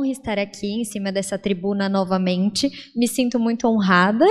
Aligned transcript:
Honra 0.00 0.12
estar 0.12 0.38
aqui 0.38 0.80
em 0.80 0.84
cima 0.84 1.12
dessa 1.12 1.38
tribuna 1.38 1.86
novamente. 1.86 2.70
Me 2.96 3.06
sinto 3.06 3.38
muito 3.38 3.68
honrada 3.68 4.24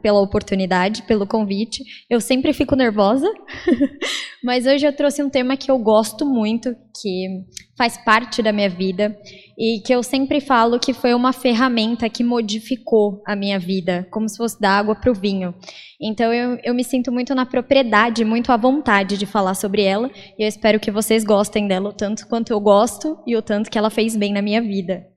pela 0.00 0.20
oportunidade, 0.20 1.02
pelo 1.02 1.26
convite. 1.26 1.82
Eu 2.08 2.20
sempre 2.20 2.52
fico 2.52 2.76
nervosa, 2.76 3.28
mas 4.44 4.66
hoje 4.66 4.86
eu 4.86 4.94
trouxe 4.94 5.24
um 5.24 5.28
tema 5.28 5.56
que 5.56 5.68
eu 5.68 5.78
gosto 5.78 6.24
muito, 6.24 6.76
que 7.00 7.44
faz 7.76 7.98
parte 7.98 8.40
da 8.40 8.52
minha 8.52 8.70
vida 8.70 9.18
e 9.58 9.80
que 9.80 9.92
eu 9.92 10.00
sempre 10.00 10.40
falo 10.40 10.78
que 10.78 10.94
foi 10.94 11.12
uma 11.12 11.32
ferramenta 11.32 12.08
que 12.08 12.22
modificou 12.22 13.20
a 13.26 13.34
minha 13.34 13.58
vida, 13.58 14.06
como 14.12 14.28
se 14.28 14.36
fosse 14.36 14.60
da 14.60 14.70
água 14.70 14.94
para 14.94 15.10
o 15.10 15.14
vinho. 15.14 15.54
Então 16.00 16.32
eu, 16.32 16.56
eu 16.62 16.72
me 16.72 16.84
sinto 16.84 17.10
muito 17.10 17.34
na 17.34 17.44
propriedade, 17.44 18.24
muito 18.24 18.52
à 18.52 18.56
vontade 18.56 19.18
de 19.18 19.26
falar 19.26 19.54
sobre 19.54 19.82
ela 19.82 20.08
e 20.38 20.44
eu 20.44 20.48
espero 20.48 20.78
que 20.78 20.90
vocês 20.92 21.24
gostem 21.24 21.66
dela 21.66 21.90
o 21.90 21.92
tanto 21.92 22.28
quanto 22.28 22.52
eu 22.52 22.60
gosto 22.60 23.18
e 23.26 23.36
o 23.36 23.42
tanto 23.42 23.68
que 23.68 23.76
ela 23.76 23.90
fez 23.90 24.14
bem 24.14 24.32
na 24.32 24.40
minha 24.40 24.62
vida. 24.62 25.15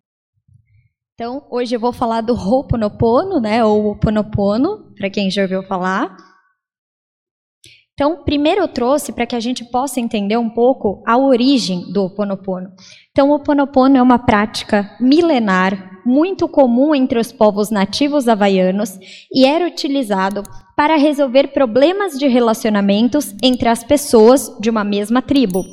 Então, 1.20 1.44
hoje 1.52 1.76
eu 1.76 1.82
vou 1.82 1.91
falar 1.91 2.22
do 2.22 2.34
Ho'oponopono, 2.34 3.41
né, 3.41 3.62
ou 3.62 3.88
Ho'oponopono, 3.88 4.94
para 4.96 5.10
quem 5.10 5.30
já 5.30 5.41
ouviu 5.41 5.62
falar. 5.64 6.16
Então, 7.94 8.23
primeiro 8.23 8.62
eu 8.62 8.70
trouxe 8.70 9.12
para 9.12 9.26
que 9.26 9.36
a 9.36 9.40
gente 9.41 9.66
possa 9.66 10.00
entender 10.00 10.38
um 10.38 10.50
pouco 10.50 11.04
a 11.05 11.18
origem 11.18 11.91
do 11.91 12.05
Ho. 12.05 12.13
Então, 13.12 13.32
o 13.32 13.35
Ho 13.35 13.98
é 13.98 14.02
uma 14.02 14.18
prática 14.18 14.96
milenar, 14.98 15.99
muito 16.05 16.48
comum 16.48 16.96
entre 16.96 17.20
os 17.20 17.34
povos 17.34 17.70
nativos 17.70 18.30
havaianos 18.30 18.98
e 19.30 19.46
era 19.46 19.68
utilizado 19.68 20.43
para 20.74 20.96
resolver 20.96 21.49
problemas 21.49 22.18
de 22.18 22.30
relacionamentos 22.30 23.36
entre 23.43 23.68
as 23.68 23.84
pessoas 23.84 24.58
de 24.62 24.70
uma 24.70 24.86
mesma 24.86 25.21
tribo. 25.21 25.65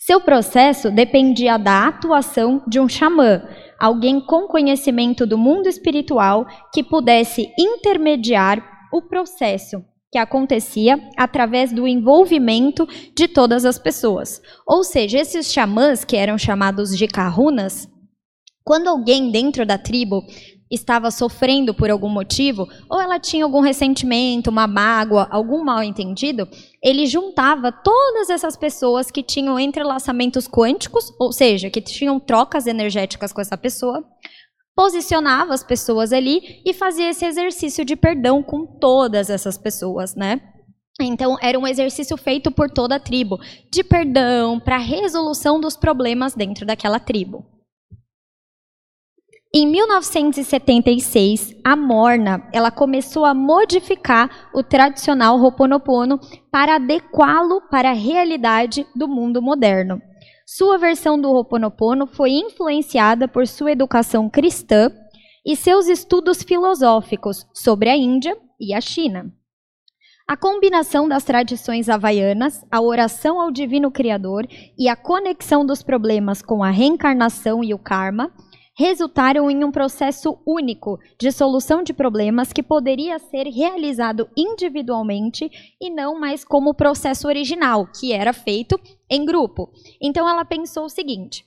Seu 0.00 0.20
processo 0.20 0.90
dependia 0.90 1.56
da 1.56 1.86
atuação 1.86 2.64
de 2.66 2.80
um 2.80 2.88
xamã, 2.88 3.42
alguém 3.78 4.20
com 4.20 4.48
conhecimento 4.48 5.26
do 5.26 5.38
mundo 5.38 5.68
espiritual 5.68 6.46
que 6.72 6.82
pudesse 6.82 7.48
intermediar 7.58 8.62
o 8.92 9.02
processo 9.02 9.84
que 10.10 10.18
acontecia 10.18 10.98
através 11.16 11.72
do 11.72 11.86
envolvimento 11.86 12.86
de 13.14 13.28
todas 13.28 13.64
as 13.64 13.78
pessoas. 13.78 14.40
Ou 14.66 14.82
seja, 14.82 15.18
esses 15.18 15.52
xamãs, 15.52 16.04
que 16.04 16.16
eram 16.16 16.38
chamados 16.38 16.96
de 16.96 17.06
kahunas, 17.06 17.88
quando 18.64 18.88
alguém 18.88 19.30
dentro 19.30 19.66
da 19.66 19.78
tribo 19.78 20.22
estava 20.70 21.10
sofrendo 21.10 21.72
por 21.72 21.90
algum 21.90 22.08
motivo, 22.08 22.68
ou 22.88 23.00
ela 23.00 23.18
tinha 23.18 23.44
algum 23.44 23.60
ressentimento, 23.60 24.50
uma 24.50 24.66
mágoa, 24.66 25.26
algum 25.30 25.64
mal 25.64 25.82
entendido, 25.82 26.48
ele 26.82 27.06
juntava 27.06 27.72
todas 27.72 28.30
essas 28.30 28.56
pessoas 28.56 29.10
que 29.10 29.22
tinham 29.22 29.58
entrelaçamentos 29.58 30.46
quânticos, 30.46 31.12
ou 31.18 31.32
seja, 31.32 31.70
que 31.70 31.80
tinham 31.80 32.20
trocas 32.20 32.66
energéticas 32.66 33.32
com 33.32 33.40
essa 33.40 33.56
pessoa, 33.56 34.04
posicionava 34.76 35.54
as 35.54 35.64
pessoas 35.64 36.12
ali 36.12 36.62
e 36.64 36.72
fazia 36.72 37.10
esse 37.10 37.24
exercício 37.24 37.84
de 37.84 37.96
perdão 37.96 38.42
com 38.42 38.64
todas 38.64 39.28
essas 39.28 39.58
pessoas, 39.58 40.14
né? 40.14 40.40
Então, 41.00 41.36
era 41.40 41.58
um 41.58 41.66
exercício 41.66 42.16
feito 42.16 42.50
por 42.50 42.70
toda 42.70 42.96
a 42.96 43.00
tribo, 43.00 43.38
de 43.72 43.84
perdão 43.84 44.58
para 44.58 44.78
resolução 44.78 45.60
dos 45.60 45.76
problemas 45.76 46.34
dentro 46.34 46.66
daquela 46.66 46.98
tribo. 46.98 47.57
Em 49.54 49.66
1976, 49.66 51.56
a 51.64 51.74
Morna 51.74 52.46
ela 52.52 52.70
começou 52.70 53.24
a 53.24 53.32
modificar 53.32 54.50
o 54.52 54.62
tradicional 54.62 55.40
Ho'oponopono 55.40 56.20
para 56.52 56.74
adequá-lo 56.74 57.62
para 57.70 57.88
a 57.88 57.94
realidade 57.94 58.86
do 58.94 59.08
mundo 59.08 59.40
moderno. 59.40 60.02
Sua 60.46 60.76
versão 60.76 61.18
do 61.18 61.30
Ho'oponopono 61.30 62.06
foi 62.06 62.32
influenciada 62.32 63.26
por 63.26 63.46
sua 63.46 63.72
educação 63.72 64.28
cristã 64.28 64.90
e 65.46 65.56
seus 65.56 65.88
estudos 65.88 66.42
filosóficos 66.42 67.46
sobre 67.54 67.88
a 67.88 67.96
Índia 67.96 68.36
e 68.60 68.74
a 68.74 68.82
China. 68.82 69.32
A 70.28 70.36
combinação 70.36 71.08
das 71.08 71.24
tradições 71.24 71.88
havaianas, 71.88 72.62
a 72.70 72.82
oração 72.82 73.40
ao 73.40 73.50
Divino 73.50 73.90
Criador 73.90 74.46
e 74.78 74.90
a 74.90 74.94
conexão 74.94 75.64
dos 75.64 75.82
problemas 75.82 76.42
com 76.42 76.62
a 76.62 76.68
reencarnação 76.68 77.64
e 77.64 77.72
o 77.72 77.78
karma 77.78 78.30
resultaram 78.78 79.50
em 79.50 79.64
um 79.64 79.72
processo 79.72 80.38
único 80.46 81.00
de 81.18 81.32
solução 81.32 81.82
de 81.82 81.92
problemas 81.92 82.52
que 82.52 82.62
poderia 82.62 83.18
ser 83.18 83.48
realizado 83.48 84.30
individualmente 84.36 85.50
e 85.80 85.90
não 85.90 86.20
mais 86.20 86.44
como 86.44 86.70
o 86.70 86.74
processo 86.74 87.26
original, 87.26 87.88
que 87.88 88.12
era 88.12 88.32
feito 88.32 88.78
em 89.10 89.24
grupo. 89.26 89.72
Então 90.00 90.28
ela 90.28 90.44
pensou 90.44 90.84
o 90.84 90.88
seguinte: 90.88 91.44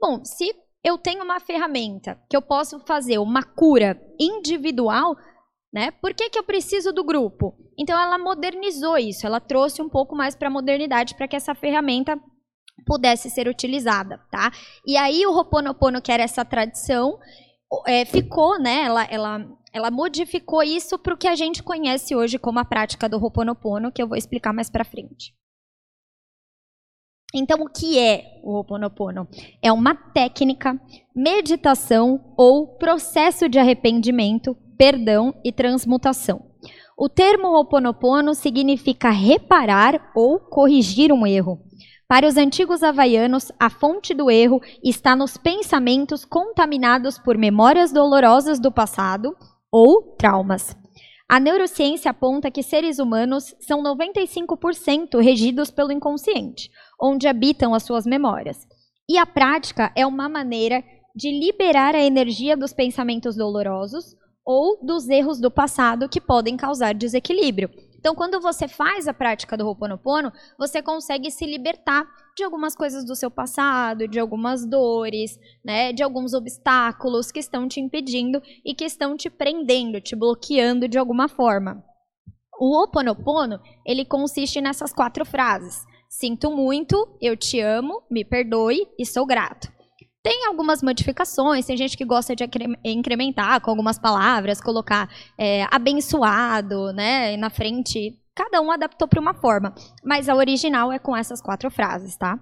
bom, 0.00 0.24
se 0.24 0.54
eu 0.84 0.96
tenho 0.96 1.24
uma 1.24 1.40
ferramenta 1.40 2.16
que 2.30 2.36
eu 2.36 2.42
posso 2.42 2.78
fazer 2.86 3.18
uma 3.18 3.42
cura 3.42 4.00
individual, 4.18 5.16
né? 5.72 5.90
Por 5.90 6.14
que, 6.14 6.30
que 6.30 6.38
eu 6.38 6.44
preciso 6.44 6.92
do 6.92 7.02
grupo? 7.02 7.56
Então 7.76 7.98
ela 8.00 8.18
modernizou 8.18 8.96
isso, 8.96 9.26
ela 9.26 9.40
trouxe 9.40 9.82
um 9.82 9.88
pouco 9.88 10.14
mais 10.14 10.36
para 10.36 10.46
a 10.46 10.52
modernidade 10.52 11.16
para 11.16 11.26
que 11.26 11.34
essa 11.34 11.56
ferramenta 11.56 12.16
pudesse 12.86 13.30
ser 13.30 13.48
utilizada, 13.48 14.18
tá? 14.30 14.50
E 14.86 14.96
aí 14.96 15.26
o 15.26 15.32
Ho'oponopono, 15.32 16.00
que 16.00 16.12
era 16.12 16.22
essa 16.22 16.44
tradição, 16.44 17.18
é, 17.86 18.04
ficou, 18.04 18.58
né? 18.58 18.84
Ela, 18.84 19.04
ela, 19.04 19.48
ela 19.72 19.90
modificou 19.90 20.62
isso 20.62 20.98
para 20.98 21.14
o 21.14 21.16
que 21.16 21.28
a 21.28 21.34
gente 21.34 21.62
conhece 21.62 22.14
hoje 22.14 22.38
como 22.38 22.58
a 22.58 22.64
prática 22.64 23.08
do 23.08 23.18
Ho'oponopono, 23.18 23.92
que 23.92 24.02
eu 24.02 24.08
vou 24.08 24.16
explicar 24.16 24.52
mais 24.52 24.70
para 24.70 24.84
frente. 24.84 25.34
Então, 27.34 27.60
o 27.60 27.68
que 27.68 27.98
é 27.98 28.40
o 28.42 28.54
Ho'oponopono? 28.54 29.28
É 29.62 29.70
uma 29.70 29.94
técnica, 29.94 30.80
meditação 31.14 32.32
ou 32.38 32.78
processo 32.78 33.48
de 33.48 33.58
arrependimento, 33.58 34.56
perdão 34.78 35.34
e 35.44 35.52
transmutação. 35.52 36.48
O 36.96 37.08
termo 37.08 37.48
Ho'oponopono 37.48 38.34
significa 38.34 39.10
reparar 39.10 40.10
ou 40.16 40.40
corrigir 40.40 41.12
um 41.12 41.26
erro. 41.26 41.67
Para 42.08 42.26
os 42.26 42.38
antigos 42.38 42.82
havaianos, 42.82 43.52
a 43.60 43.68
fonte 43.68 44.14
do 44.14 44.30
erro 44.30 44.62
está 44.82 45.14
nos 45.14 45.36
pensamentos 45.36 46.24
contaminados 46.24 47.18
por 47.18 47.36
memórias 47.36 47.92
dolorosas 47.92 48.58
do 48.58 48.72
passado 48.72 49.36
ou 49.70 50.16
traumas. 50.16 50.74
A 51.28 51.38
neurociência 51.38 52.10
aponta 52.10 52.50
que 52.50 52.62
seres 52.62 52.98
humanos 52.98 53.54
são 53.60 53.82
95% 53.82 55.20
regidos 55.20 55.70
pelo 55.70 55.92
inconsciente, 55.92 56.70
onde 56.98 57.28
habitam 57.28 57.74
as 57.74 57.82
suas 57.82 58.06
memórias. 58.06 58.66
E 59.06 59.18
a 59.18 59.26
prática 59.26 59.92
é 59.94 60.06
uma 60.06 60.30
maneira 60.30 60.82
de 61.14 61.30
liberar 61.30 61.94
a 61.94 62.02
energia 62.02 62.56
dos 62.56 62.72
pensamentos 62.72 63.36
dolorosos 63.36 64.16
ou 64.46 64.82
dos 64.82 65.10
erros 65.10 65.38
do 65.38 65.50
passado 65.50 66.08
que 66.08 66.22
podem 66.22 66.56
causar 66.56 66.94
desequilíbrio. 66.94 67.68
Então, 67.98 68.14
quando 68.14 68.40
você 68.40 68.68
faz 68.68 69.08
a 69.08 69.14
prática 69.14 69.56
do 69.56 69.66
Ho'oponopono, 69.66 70.32
você 70.56 70.80
consegue 70.80 71.30
se 71.30 71.44
libertar 71.44 72.06
de 72.36 72.44
algumas 72.44 72.74
coisas 72.76 73.04
do 73.04 73.16
seu 73.16 73.30
passado, 73.30 74.06
de 74.06 74.20
algumas 74.20 74.64
dores, 74.64 75.38
né, 75.64 75.92
de 75.92 76.02
alguns 76.02 76.32
obstáculos 76.32 77.32
que 77.32 77.40
estão 77.40 77.66
te 77.66 77.80
impedindo 77.80 78.40
e 78.64 78.74
que 78.74 78.84
estão 78.84 79.16
te 79.16 79.28
prendendo, 79.28 80.00
te 80.00 80.14
bloqueando 80.14 80.88
de 80.88 80.96
alguma 80.96 81.28
forma. 81.28 81.82
O 82.60 82.76
Ho'oponopono, 82.76 83.60
ele 83.84 84.04
consiste 84.04 84.60
nessas 84.60 84.92
quatro 84.92 85.24
frases: 85.24 85.84
Sinto 86.08 86.50
muito, 86.50 87.16
eu 87.20 87.36
te 87.36 87.60
amo, 87.60 88.02
me 88.10 88.24
perdoe 88.24 88.86
e 88.98 89.04
sou 89.04 89.26
grato. 89.26 89.77
Tem 90.22 90.46
algumas 90.46 90.82
modificações, 90.82 91.66
tem 91.66 91.76
gente 91.76 91.96
que 91.96 92.04
gosta 92.04 92.34
de 92.34 92.44
incrementar 92.84 93.60
com 93.60 93.70
algumas 93.70 93.98
palavras, 93.98 94.60
colocar 94.60 95.08
é, 95.38 95.64
abençoado, 95.70 96.92
né, 96.92 97.36
na 97.36 97.48
frente. 97.48 98.18
Cada 98.34 98.60
um 98.60 98.70
adaptou 98.70 99.06
para 99.06 99.20
uma 99.20 99.34
forma, 99.34 99.74
mas 100.04 100.28
a 100.28 100.34
original 100.34 100.92
é 100.92 100.98
com 100.98 101.16
essas 101.16 101.40
quatro 101.40 101.70
frases, 101.70 102.16
tá? 102.16 102.38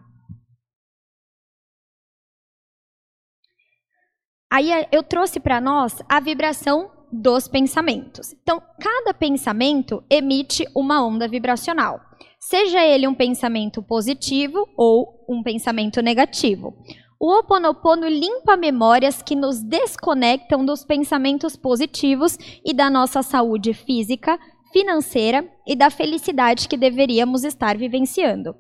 Aí 4.51 4.73
é, 4.73 4.89
eu 4.91 5.03
trouxe 5.03 5.39
para 5.39 5.61
nós 5.61 6.03
a 6.09 6.19
vibração 6.19 6.91
dos 7.13 7.47
pensamentos. 7.47 8.33
Então, 8.43 8.63
cada 8.81 9.13
pensamento 9.13 10.03
emite 10.11 10.67
uma 10.75 11.05
onda 11.05 11.29
vibracional, 11.29 12.01
seja 12.41 12.83
ele 12.83 13.07
um 13.07 13.15
pensamento 13.15 13.83
positivo 13.83 14.67
ou 14.77 15.25
um 15.29 15.43
pensamento 15.43 16.01
negativo. 16.01 16.75
O 17.19 17.39
Oponopono 17.39 18.07
limpa 18.07 18.57
memórias 18.57 19.23
que 19.23 19.35
nos 19.35 19.63
desconectam 19.63 20.65
dos 20.65 20.85
pensamentos 20.85 21.57
positivos 21.57 22.37
e 22.65 22.75
da 22.75 22.91
nossa 22.91 23.23
saúde 23.23 23.73
física, 23.73 24.39
financeira 24.71 25.49
e 25.67 25.75
da 25.75 25.89
felicidade 25.89 26.69
que 26.69 26.77
deveríamos 26.77 27.43
estar 27.43 27.79
vivenciando. 27.79 28.55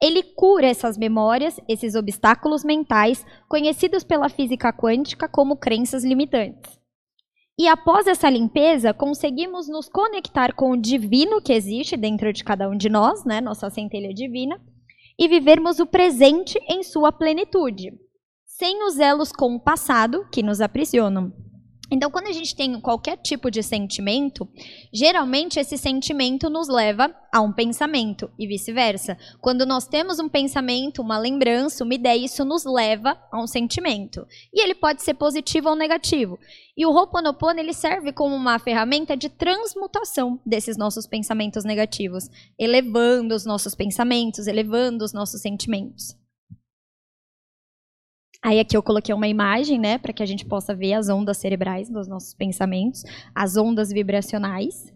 Ele 0.00 0.22
cura 0.22 0.66
essas 0.66 0.96
memórias, 0.96 1.60
esses 1.68 1.94
obstáculos 1.94 2.64
mentais, 2.64 3.26
conhecidos 3.48 4.04
pela 4.04 4.28
física 4.28 4.72
quântica 4.72 5.28
como 5.28 5.56
crenças 5.56 6.04
limitantes. 6.04 6.78
E 7.58 7.66
após 7.66 8.06
essa 8.06 8.30
limpeza, 8.30 8.94
conseguimos 8.94 9.68
nos 9.68 9.88
conectar 9.88 10.54
com 10.54 10.70
o 10.70 10.80
divino 10.80 11.42
que 11.42 11.52
existe 11.52 11.96
dentro 11.96 12.32
de 12.32 12.44
cada 12.44 12.70
um 12.70 12.76
de 12.76 12.88
nós, 12.88 13.24
né, 13.24 13.40
nossa 13.40 13.68
centelha 13.68 14.14
divina, 14.14 14.60
e 15.18 15.26
vivermos 15.26 15.80
o 15.80 15.86
presente 15.86 16.58
em 16.68 16.82
sua 16.82 17.10
plenitude, 17.10 17.92
sem 18.46 18.84
os 18.84 18.98
elos 18.98 19.32
com 19.32 19.54
o 19.54 19.60
passado 19.60 20.26
que 20.30 20.42
nos 20.42 20.60
aprisionam. 20.60 21.32
Então, 21.90 22.10
quando 22.10 22.26
a 22.26 22.32
gente 22.32 22.54
tem 22.54 22.78
qualquer 22.80 23.16
tipo 23.16 23.50
de 23.50 23.62
sentimento, 23.62 24.46
geralmente 24.92 25.58
esse 25.58 25.78
sentimento 25.78 26.50
nos 26.50 26.68
leva 26.68 27.14
a 27.32 27.40
um 27.40 27.52
pensamento 27.52 28.30
e 28.38 28.46
vice-versa. 28.46 29.16
Quando 29.40 29.64
nós 29.64 29.86
temos 29.86 30.18
um 30.18 30.28
pensamento, 30.28 31.00
uma 31.00 31.18
lembrança, 31.18 31.84
uma 31.84 31.94
ideia, 31.94 32.24
isso 32.24 32.44
nos 32.44 32.64
leva 32.64 33.18
a 33.32 33.42
um 33.42 33.46
sentimento. 33.46 34.26
E 34.52 34.62
ele 34.62 34.74
pode 34.74 35.02
ser 35.02 35.14
positivo 35.14 35.70
ou 35.70 35.76
negativo. 35.76 36.38
E 36.76 36.84
o 36.84 36.90
Ho'oponopono 36.90 37.58
ele 37.58 37.72
serve 37.72 38.12
como 38.12 38.34
uma 38.34 38.58
ferramenta 38.58 39.16
de 39.16 39.28
transmutação 39.30 40.38
desses 40.44 40.76
nossos 40.76 41.06
pensamentos 41.06 41.64
negativos, 41.64 42.28
elevando 42.58 43.34
os 43.34 43.46
nossos 43.46 43.74
pensamentos, 43.74 44.46
elevando 44.46 45.04
os 45.04 45.12
nossos 45.12 45.40
sentimentos. 45.40 46.16
Aí 48.44 48.60
aqui 48.60 48.76
eu 48.76 48.82
coloquei 48.82 49.14
uma 49.14 49.26
imagem, 49.26 49.78
né, 49.78 49.98
para 49.98 50.12
que 50.12 50.22
a 50.22 50.26
gente 50.26 50.44
possa 50.44 50.74
ver 50.74 50.94
as 50.94 51.08
ondas 51.08 51.38
cerebrais 51.38 51.90
dos 51.90 52.06
nossos 52.06 52.34
pensamentos, 52.34 53.02
as 53.34 53.56
ondas 53.56 53.90
vibracionais. 53.90 54.92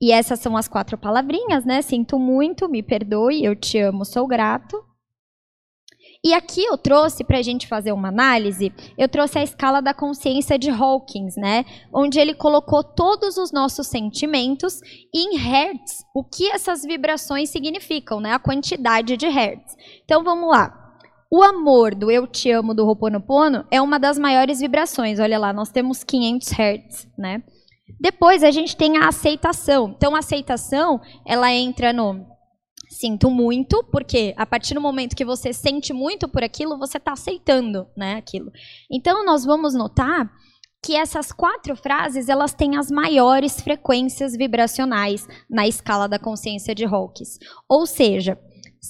E 0.00 0.12
essas 0.12 0.38
são 0.38 0.56
as 0.56 0.68
quatro 0.68 0.96
palavrinhas, 0.96 1.64
né? 1.64 1.82
Sinto 1.82 2.20
muito, 2.20 2.68
me 2.68 2.84
perdoe, 2.84 3.44
eu 3.44 3.56
te 3.56 3.78
amo, 3.80 4.04
sou 4.04 4.28
grato. 4.28 4.80
E 6.24 6.32
aqui 6.34 6.64
eu 6.64 6.76
trouxe 6.76 7.22
para 7.22 7.38
a 7.38 7.42
gente 7.42 7.66
fazer 7.66 7.92
uma 7.92 8.08
análise, 8.08 8.72
eu 8.96 9.08
trouxe 9.08 9.38
a 9.38 9.42
escala 9.42 9.80
da 9.80 9.94
consciência 9.94 10.58
de 10.58 10.68
Hawkins, 10.68 11.36
né? 11.36 11.64
Onde 11.92 12.18
ele 12.18 12.34
colocou 12.34 12.82
todos 12.82 13.36
os 13.36 13.52
nossos 13.52 13.86
sentimentos 13.86 14.80
em 15.14 15.36
hertz, 15.36 16.04
o 16.14 16.24
que 16.24 16.48
essas 16.48 16.82
vibrações 16.82 17.50
significam, 17.50 18.20
né? 18.20 18.32
A 18.32 18.38
quantidade 18.38 19.16
de 19.16 19.28
hertz. 19.28 19.76
Então 20.04 20.22
vamos 20.22 20.48
lá. 20.50 20.87
O 21.30 21.42
amor 21.42 21.94
do 21.94 22.10
eu 22.10 22.26
te 22.26 22.50
amo 22.50 22.72
do 22.74 22.86
Ho'oponopono 22.86 23.66
é 23.70 23.82
uma 23.82 23.98
das 23.98 24.18
maiores 24.18 24.60
vibrações. 24.60 25.20
Olha 25.20 25.38
lá, 25.38 25.52
nós 25.52 25.70
temos 25.70 26.02
500 26.02 26.48
Hz, 26.52 27.08
né? 27.18 27.42
Depois 28.00 28.42
a 28.42 28.50
gente 28.50 28.76
tem 28.76 28.96
a 28.96 29.08
aceitação. 29.08 29.94
Então 29.96 30.14
a 30.14 30.20
aceitação, 30.20 31.00
ela 31.26 31.52
entra 31.52 31.92
no 31.92 32.26
sinto 32.88 33.30
muito, 33.30 33.84
porque 33.92 34.34
a 34.36 34.46
partir 34.46 34.74
do 34.74 34.80
momento 34.80 35.14
que 35.14 35.24
você 35.24 35.52
sente 35.52 35.92
muito 35.92 36.26
por 36.26 36.42
aquilo, 36.42 36.78
você 36.78 36.96
está 36.96 37.12
aceitando, 37.12 37.86
né, 37.94 38.14
aquilo. 38.14 38.50
Então 38.90 39.24
nós 39.24 39.44
vamos 39.44 39.74
notar 39.74 40.30
que 40.82 40.96
essas 40.96 41.32
quatro 41.32 41.76
frases 41.76 42.28
elas 42.28 42.54
têm 42.54 42.76
as 42.76 42.90
maiores 42.90 43.60
frequências 43.60 44.34
vibracionais 44.36 45.26
na 45.50 45.66
escala 45.66 46.08
da 46.08 46.18
consciência 46.18 46.74
de 46.74 46.84
Hawkins. 46.84 47.38
Ou 47.68 47.84
seja, 47.84 48.38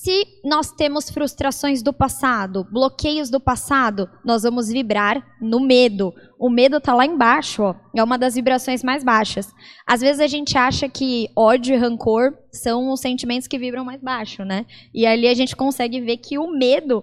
se 0.03 0.25
nós 0.45 0.71
temos 0.71 1.11
frustrações 1.11 1.83
do 1.83 1.93
passado, 1.93 2.65
bloqueios 2.71 3.31
do 3.31 3.41
passado, 3.41 4.09
nós 4.25 4.45
vamos 4.45 4.69
vibrar 4.69 5.27
no 5.41 5.59
medo. 5.59 6.15
O 6.39 6.49
medo 6.49 6.77
está 6.77 6.95
lá 6.95 7.05
embaixo, 7.05 7.65
ó, 7.65 7.75
é 7.97 8.05
uma 8.05 8.17
das 8.17 8.37
vibrações 8.37 8.85
mais 8.85 9.03
baixas. 9.03 9.53
Às 9.85 10.00
vezes 10.00 10.21
a 10.21 10.29
gente 10.29 10.56
acha 10.56 10.89
que 10.89 11.29
ódio 11.35 11.75
e 11.75 11.79
rancor 11.79 12.33
são 12.53 12.93
os 12.93 13.00
sentimentos 13.00 13.49
que 13.49 13.59
vibram 13.59 13.85
mais 13.85 14.00
baixo, 14.00 14.45
né? 14.45 14.67
E 14.95 15.05
ali 15.05 15.27
a 15.27 15.35
gente 15.35 15.56
consegue 15.56 16.01
ver 16.01 16.19
que 16.19 16.39
o 16.39 16.47
medo, 16.47 17.03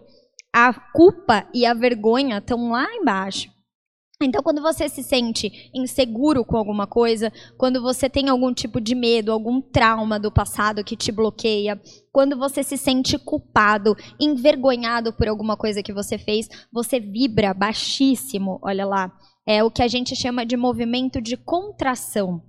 a 0.53 0.73
culpa 0.93 1.45
e 1.53 1.65
a 1.65 1.73
vergonha 1.73 2.37
estão 2.37 2.69
lá 2.71 2.87
embaixo. 2.95 3.49
Então, 4.21 4.41
quando 4.41 4.61
você 4.61 4.87
se 4.87 5.03
sente 5.03 5.69
inseguro 5.73 6.45
com 6.45 6.55
alguma 6.55 6.87
coisa, 6.87 7.31
quando 7.57 7.81
você 7.81 8.09
tem 8.09 8.29
algum 8.29 8.53
tipo 8.53 8.79
de 8.79 8.95
medo, 8.95 9.31
algum 9.31 9.61
trauma 9.61 10.17
do 10.17 10.31
passado 10.31 10.83
que 10.85 10.95
te 10.95 11.11
bloqueia, 11.11 11.79
quando 12.13 12.37
você 12.37 12.63
se 12.63 12.77
sente 12.77 13.17
culpado, 13.17 13.95
envergonhado 14.19 15.11
por 15.11 15.27
alguma 15.27 15.57
coisa 15.57 15.83
que 15.83 15.91
você 15.91 16.17
fez, 16.17 16.47
você 16.71 16.97
vibra 16.97 17.53
baixíssimo, 17.53 18.57
olha 18.61 18.85
lá. 18.85 19.11
É 19.45 19.63
o 19.63 19.69
que 19.69 19.83
a 19.83 19.87
gente 19.87 20.15
chama 20.15 20.45
de 20.45 20.55
movimento 20.55 21.21
de 21.21 21.35
contração. 21.35 22.41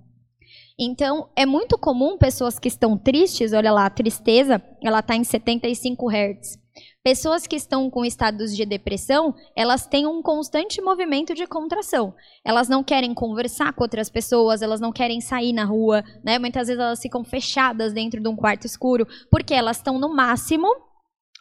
Então, 0.79 1.29
é 1.35 1.43
muito 1.43 1.75
comum 1.75 2.19
pessoas 2.19 2.59
que 2.59 2.67
estão 2.67 2.95
tristes, 2.95 3.51
olha 3.51 3.71
lá, 3.71 3.87
a 3.87 3.89
tristeza, 3.89 4.61
ela 4.83 4.99
está 4.99 5.15
em 5.15 5.23
75 5.23 6.07
Hz. 6.07 6.59
Pessoas 7.03 7.47
que 7.47 7.55
estão 7.55 7.89
com 7.89 8.05
estados 8.05 8.55
de 8.55 8.63
depressão, 8.63 9.33
elas 9.55 9.87
têm 9.87 10.05
um 10.05 10.21
constante 10.21 10.79
movimento 10.79 11.33
de 11.33 11.47
contração. 11.47 12.13
Elas 12.45 12.69
não 12.69 12.83
querem 12.83 13.13
conversar 13.13 13.73
com 13.73 13.81
outras 13.81 14.09
pessoas, 14.09 14.61
elas 14.61 14.79
não 14.79 14.91
querem 14.91 15.19
sair 15.19 15.53
na 15.53 15.63
rua, 15.63 16.03
né? 16.23 16.37
Muitas 16.37 16.67
vezes 16.67 16.79
elas 16.79 17.01
ficam 17.01 17.23
fechadas 17.23 17.93
dentro 17.93 18.21
de 18.21 18.27
um 18.27 18.35
quarto 18.35 18.65
escuro, 18.65 19.07
porque 19.31 19.55
elas 19.55 19.77
estão 19.77 19.97
no 19.97 20.13
máximo 20.13 20.67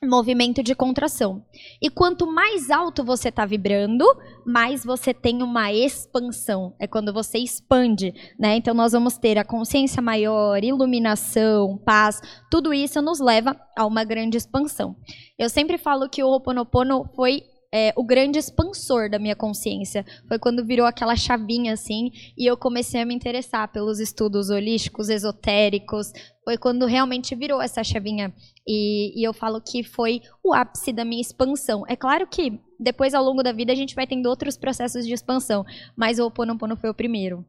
movimento 0.03 0.63
de 0.63 0.75
contração. 0.75 1.45
E 1.81 1.89
quanto 1.89 2.27
mais 2.27 2.71
alto 2.71 3.05
você 3.05 3.31
está 3.31 3.47
vibrando, 3.47 4.05
mais 4.45 4.85
você 4.85 5.15
tem 5.15 5.43
uma 5.43 5.73
expansão. 5.73 6.75
É 6.79 6.87
quando 6.87 7.13
você 7.13 7.39
expande, 7.39 8.13
né? 8.39 8.57
Então 8.57 8.75
nós 8.75 8.93
vamos 8.93 9.17
ter 9.17 9.39
a 9.39 9.45
consciência 9.45 10.03
maior, 10.03 10.63
iluminação, 10.63 11.79
paz. 11.79 12.21
Tudo 12.51 12.75
isso 12.75 13.01
nos 13.01 13.21
leva 13.21 13.57
a 13.77 13.87
uma 13.87 14.05
grande 14.05 14.37
expansão. 14.37 14.97
Eu 15.39 15.49
sempre 15.49 15.79
falo 15.79 16.09
que 16.09 16.23
o 16.23 16.29
Ho'oponopono 16.29 17.09
foi 17.15 17.43
é, 17.73 17.93
o 17.97 18.05
grande 18.05 18.39
expansor 18.39 19.11
da 19.11 19.19
minha 19.19 19.37
consciência. 19.37 20.05
Foi 20.29 20.39
quando 20.39 20.65
virou 20.65 20.87
aquela 20.87 21.17
chavinha 21.17 21.73
assim 21.73 22.11
e 22.37 22.47
eu 22.47 22.57
comecei 22.57 23.01
a 23.01 23.07
me 23.07 23.15
interessar 23.15 23.71
pelos 23.73 24.01
estudos 24.01 24.51
holísticos, 24.51 25.09
esotéricos. 25.09 26.13
Foi 26.45 26.57
quando 26.57 26.87
realmente 26.87 27.35
virou 27.35 27.61
essa 27.61 27.83
chavinha. 27.83 28.33
E, 28.67 29.21
e 29.21 29.27
eu 29.27 29.33
falo 29.33 29.61
que 29.61 29.83
foi 29.83 30.21
o 30.45 30.55
ápice 30.55 30.93
da 30.93 31.05
minha 31.05 31.21
expansão. 31.21 31.85
É 31.89 31.97
claro 31.97 32.27
que 32.27 32.61
depois, 32.79 33.15
ao 33.15 33.25
longo 33.25 33.43
da 33.43 33.53
vida, 33.53 33.73
a 33.73 33.77
gente 33.77 33.95
vai 33.95 34.07
tendo 34.07 34.27
outros 34.27 34.57
processos 34.57 35.07
de 35.07 35.13
expansão, 35.13 35.65
mas 35.97 36.19
o 36.19 36.25
Ho 36.25 36.27
Oponopono 36.27 36.77
foi 36.77 36.91
o 36.91 36.95
primeiro. 36.95 37.45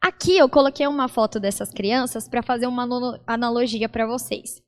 Aqui 0.00 0.36
eu 0.36 0.48
coloquei 0.50 0.86
uma 0.86 1.08
foto 1.08 1.40
dessas 1.40 1.70
crianças 1.70 2.28
para 2.28 2.42
fazer 2.42 2.66
uma 2.66 2.86
analogia 3.26 3.88
para 3.88 4.06
vocês. 4.06 4.62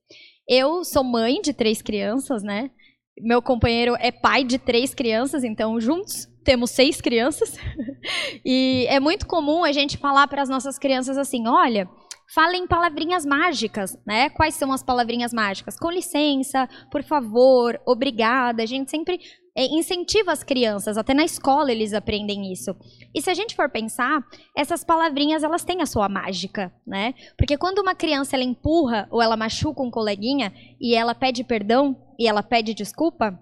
Eu 0.49 0.85
sou 0.85 1.05
mãe 1.05 1.43
de 1.43 1.53
três 1.53 1.83
crianças, 1.83 2.43
né? 2.43 2.71
Meu 3.21 3.41
companheiro 3.41 3.97
é 3.99 4.13
pai 4.13 4.45
de 4.45 4.59
três 4.59 4.95
crianças, 4.95 5.43
então 5.43 5.81
juntos 5.81 6.29
temos 6.45 6.71
seis 6.71 7.01
crianças. 7.01 7.57
e 8.45 8.87
é 8.89 9.01
muito 9.01 9.27
comum 9.27 9.65
a 9.65 9.73
gente 9.73 9.97
falar 9.97 10.29
para 10.29 10.43
as 10.43 10.49
nossas 10.49 10.79
crianças 10.79 11.19
assim: 11.19 11.49
olha, 11.49 11.89
falem 12.35 12.67
palavrinhas 12.67 13.25
mágicas, 13.25 13.99
né? 14.07 14.31
Quais 14.31 14.55
são 14.55 14.73
as 14.73 14.83
palavrinhas 14.83 15.33
mágicas? 15.33 15.79
Com 15.79 15.91
licença, 15.91 16.69
por 16.91 17.03
favor, 17.03 17.81
obrigada. 17.87 18.63
A 18.63 18.67
gente 18.67 18.91
sempre 18.91 19.21
incentiva 19.65 20.33
as 20.33 20.43
crianças, 20.43 20.99
até 20.99 21.15
na 21.15 21.25
escola 21.25 21.73
eles 21.73 21.95
aprendem 21.95 22.53
isso. 22.53 22.77
E 23.15 23.23
se 23.23 23.31
a 23.31 23.35
gente 23.35 23.57
for 23.57 23.71
pensar, 23.71 24.23
essas 24.55 24.85
palavrinhas 24.85 25.43
elas 25.43 25.65
têm 25.65 25.81
a 25.81 25.87
sua 25.87 26.09
mágica, 26.09 26.73
né? 26.87 27.15
Porque 27.39 27.57
quando 27.57 27.79
uma 27.79 27.95
criança 27.95 28.37
ela 28.37 28.45
empurra 28.45 29.09
ou 29.11 29.23
ela 29.23 29.37
machuca 29.37 29.83
um 29.83 29.91
coleguinha 29.91 30.53
e 30.81 30.95
ela 30.95 31.15
pede 31.15 31.43
perdão 31.43 31.97
e 32.19 32.29
ela 32.29 32.43
pede 32.43 32.75
desculpa, 32.75 33.39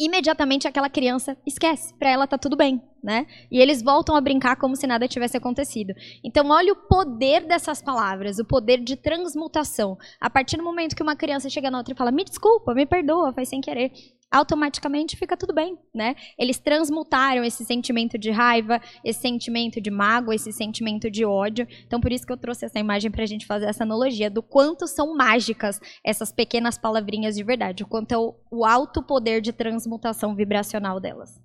imediatamente 0.00 0.66
aquela 0.66 0.88
criança 0.88 1.36
esquece, 1.46 1.92
para 1.98 2.10
ela 2.10 2.26
tá 2.26 2.38
tudo 2.38 2.56
bem, 2.56 2.80
né? 3.04 3.26
E 3.50 3.60
eles 3.60 3.82
voltam 3.82 4.16
a 4.16 4.20
brincar 4.20 4.56
como 4.56 4.74
se 4.74 4.86
nada 4.86 5.06
tivesse 5.06 5.36
acontecido. 5.36 5.92
Então, 6.24 6.48
olha 6.48 6.72
o 6.72 6.76
poder 6.76 7.44
dessas 7.46 7.82
palavras, 7.82 8.38
o 8.38 8.44
poder 8.44 8.78
de 8.78 8.96
transmutação. 8.96 9.98
A 10.18 10.30
partir 10.30 10.56
do 10.56 10.62
momento 10.64 10.96
que 10.96 11.02
uma 11.02 11.14
criança 11.14 11.50
chega 11.50 11.70
na 11.70 11.78
outra 11.78 11.92
e 11.92 11.96
fala: 11.96 12.10
"Me 12.10 12.24
desculpa, 12.24 12.72
me 12.72 12.86
perdoa, 12.86 13.32
foi 13.34 13.44
sem 13.44 13.60
querer", 13.60 13.92
automaticamente 14.30 15.16
fica 15.16 15.36
tudo 15.36 15.52
bem, 15.52 15.76
né? 15.92 16.14
Eles 16.38 16.58
transmutaram 16.58 17.42
esse 17.42 17.64
sentimento 17.64 18.16
de 18.16 18.30
raiva, 18.30 18.80
esse 19.04 19.20
sentimento 19.20 19.80
de 19.80 19.90
mágoa, 19.90 20.34
esse 20.34 20.52
sentimento 20.52 21.10
de 21.10 21.24
ódio. 21.24 21.66
Então, 21.84 22.00
por 22.00 22.12
isso 22.12 22.24
que 22.24 22.32
eu 22.32 22.36
trouxe 22.36 22.64
essa 22.64 22.78
imagem 22.78 23.10
para 23.10 23.24
a 23.24 23.26
gente 23.26 23.46
fazer 23.46 23.66
essa 23.66 23.82
analogia 23.82 24.30
do 24.30 24.42
quanto 24.42 24.86
são 24.86 25.16
mágicas 25.16 25.80
essas 26.04 26.32
pequenas 26.32 26.78
palavrinhas 26.78 27.34
de 27.34 27.42
verdade, 27.42 27.82
o 27.82 27.88
quanto 27.88 28.12
é 28.12 28.18
o, 28.18 28.34
o 28.50 28.64
alto 28.64 29.02
poder 29.02 29.40
de 29.40 29.52
transmutação 29.52 30.34
vibracional 30.36 31.00
delas. 31.00 31.40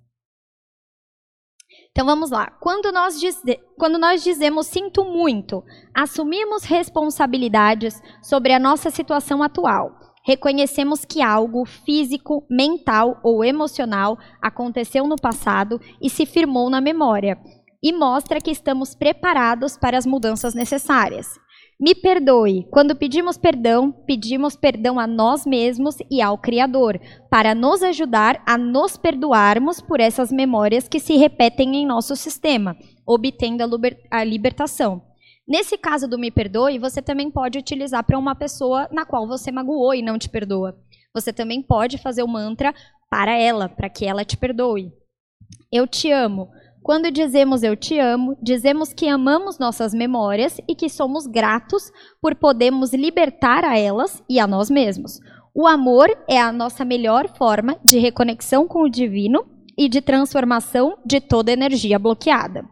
Então 1.90 2.06
vamos 2.06 2.30
lá. 2.30 2.50
Quando 2.60 2.92
nós, 2.92 3.18
dize, 3.18 3.58
quando 3.76 3.98
nós 3.98 4.22
dizemos 4.22 4.66
sinto 4.66 5.04
muito, 5.04 5.64
assumimos 5.92 6.62
responsabilidades 6.62 8.00
sobre 8.22 8.52
a 8.52 8.58
nossa 8.58 8.90
situação 8.90 9.42
atual 9.42 10.05
reconhecemos 10.26 11.04
que 11.04 11.22
algo 11.22 11.64
físico, 11.64 12.44
mental 12.50 13.20
ou 13.22 13.44
emocional 13.44 14.18
aconteceu 14.42 15.06
no 15.06 15.16
passado 15.16 15.80
e 16.02 16.10
se 16.10 16.26
firmou 16.26 16.68
na 16.68 16.80
memória, 16.80 17.38
e 17.80 17.92
mostra 17.92 18.40
que 18.40 18.50
estamos 18.50 18.94
preparados 18.94 19.76
para 19.76 19.96
as 19.96 20.04
mudanças 20.04 20.54
necessárias. 20.54 21.38
Me 21.78 21.94
perdoe. 21.94 22.66
Quando 22.70 22.96
pedimos 22.96 23.36
perdão, 23.36 23.92
pedimos 23.92 24.56
perdão 24.56 24.98
a 24.98 25.06
nós 25.06 25.44
mesmos 25.44 25.96
e 26.10 26.22
ao 26.22 26.38
Criador, 26.38 26.98
para 27.30 27.54
nos 27.54 27.82
ajudar 27.82 28.42
a 28.46 28.56
nos 28.56 28.96
perdoarmos 28.96 29.80
por 29.80 30.00
essas 30.00 30.32
memórias 30.32 30.88
que 30.88 30.98
se 30.98 31.16
repetem 31.18 31.76
em 31.76 31.86
nosso 31.86 32.16
sistema, 32.16 32.74
obtendo 33.06 33.62
a, 34.10 34.24
libertação. 34.24 35.02
Nesse 35.46 35.78
caso 35.78 36.08
do 36.08 36.18
me 36.18 36.30
perdoe, 36.30 36.78
você 36.78 37.00
também 37.00 37.30
pode 37.30 37.58
utilizar 37.58 38.04
para 38.04 38.18
uma 38.18 38.34
pessoa 38.34 38.88
na 38.90 39.06
qual 39.06 39.28
você 39.28 39.52
magoou 39.52 39.94
e 39.94 40.02
não 40.02 40.18
te 40.18 40.28
perdoa. 40.28 40.76
você 41.14 41.32
também 41.32 41.62
pode 41.62 41.96
fazer 41.96 42.22
o 42.22 42.28
mantra 42.28 42.74
para 43.08 43.34
ela, 43.38 43.70
para 43.70 43.88
que 43.88 44.04
ela 44.04 44.24
te 44.24 44.36
perdoe. 44.36 44.92
Eu 45.72 45.86
te 45.86 46.10
amo. 46.10 46.50
Quando 46.82 47.10
dizemos 47.10 47.62
eu 47.62 47.74
te 47.74 47.98
amo, 47.98 48.36
dizemos 48.42 48.92
que 48.92 49.08
amamos 49.08 49.58
nossas 49.58 49.94
memórias 49.94 50.60
e 50.68 50.74
que 50.74 50.88
somos 50.88 51.26
gratos 51.26 51.90
por 52.20 52.34
podermos 52.34 52.92
libertar 52.92 53.64
a 53.64 53.78
elas 53.78 54.22
e 54.28 54.38
a 54.38 54.46
nós 54.46 54.68
mesmos. 54.68 55.18
O 55.54 55.66
amor 55.66 56.06
é 56.28 56.38
a 56.38 56.52
nossa 56.52 56.84
melhor 56.84 57.34
forma 57.34 57.78
de 57.82 57.98
reconexão 57.98 58.68
com 58.68 58.82
o 58.82 58.90
divino 58.90 59.46
e 59.76 59.88
de 59.88 60.00
transformação 60.02 60.98
de 61.04 61.20
toda 61.20 61.50
energia 61.50 61.98
bloqueada. 61.98 62.64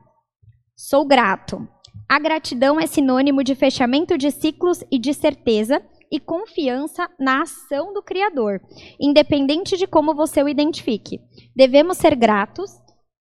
Sou 0.76 1.04
grato. 1.06 1.66
A 2.08 2.18
gratidão 2.18 2.78
é 2.78 2.86
sinônimo 2.86 3.42
de 3.42 3.54
fechamento 3.54 4.18
de 4.18 4.30
ciclos 4.30 4.84
e 4.90 4.98
de 4.98 5.14
certeza 5.14 5.82
e 6.10 6.20
confiança 6.20 7.08
na 7.18 7.42
ação 7.42 7.92
do 7.92 8.02
Criador, 8.02 8.60
independente 9.00 9.76
de 9.76 9.86
como 9.86 10.14
você 10.14 10.42
o 10.42 10.48
identifique. 10.48 11.18
Devemos 11.56 11.96
ser 11.96 12.14
gratos 12.14 12.70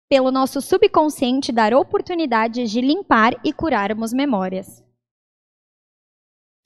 pelo 0.08 0.30
nosso 0.30 0.60
subconsciente 0.60 1.52
dar 1.52 1.74
oportunidades 1.74 2.70
de 2.70 2.80
limpar 2.80 3.38
e 3.44 3.52
curarmos 3.52 4.12
memórias. 4.12 4.82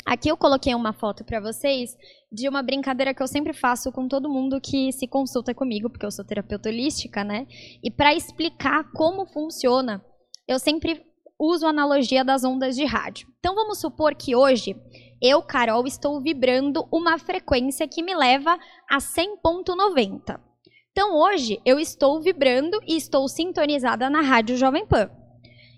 Aqui 0.07 0.29
eu 0.29 0.37
coloquei 0.37 0.75
uma 0.75 0.93
foto 0.93 1.25
para 1.25 1.41
vocês 1.41 1.97
de 2.31 2.47
uma 2.47 2.63
brincadeira 2.63 3.15
que 3.15 3.23
eu 3.23 3.27
sempre 3.27 3.55
faço 3.55 3.91
com 3.91 4.07
todo 4.07 4.31
mundo 4.31 4.61
que 4.61 4.93
se 4.93 5.09
consulta 5.09 5.55
comigo, 5.55 5.89
porque 5.89 6.05
eu 6.05 6.11
sou 6.11 6.25
terapeuta 6.25 6.69
holística, 6.69 7.25
né? 7.25 7.47
E 7.83 7.91
para 7.91 8.15
explicar 8.15 8.91
como 8.93 9.27
funciona, 9.27 10.05
eu 10.47 10.59
sempre 10.59 11.03
uso 11.39 11.67
a 11.67 11.71
analogia 11.71 12.25
das 12.25 12.45
ondas 12.45 12.77
de 12.77 12.85
rádio. 12.85 13.29
Então 13.39 13.55
vamos 13.55 13.79
supor 13.79 14.15
que 14.15 14.35
hoje 14.35 14.77
eu, 15.21 15.43
Carol, 15.43 15.87
estou 15.87 16.21
vibrando 16.21 16.87
uma 16.93 17.19
frequência 17.19 17.89
que 17.89 18.03
me 18.03 18.15
leva 18.15 18.59
a 18.89 18.99
100.90. 18.99 20.41
Então 20.93 21.17
hoje 21.17 21.61
eu 21.65 21.79
estou 21.79 22.21
vibrando 22.21 22.81
e 22.87 22.97
estou 22.97 23.29
sintonizada 23.29 24.09
na 24.09 24.21
Rádio 24.21 24.57
Jovem 24.57 24.87
Pan. 24.87 25.11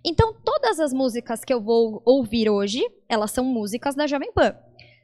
Então 0.05 0.35
todas 0.45 0.79
as 0.79 0.93
músicas 0.93 1.45
que 1.45 1.53
eu 1.53 1.61
vou 1.61 2.03
ouvir 2.05 2.51
hoje, 2.51 2.83
elas 3.09 3.31
são 3.31 3.45
músicas 3.45 3.95
da 3.95 4.07
Jovem 4.07 4.33
Pan. 4.33 4.55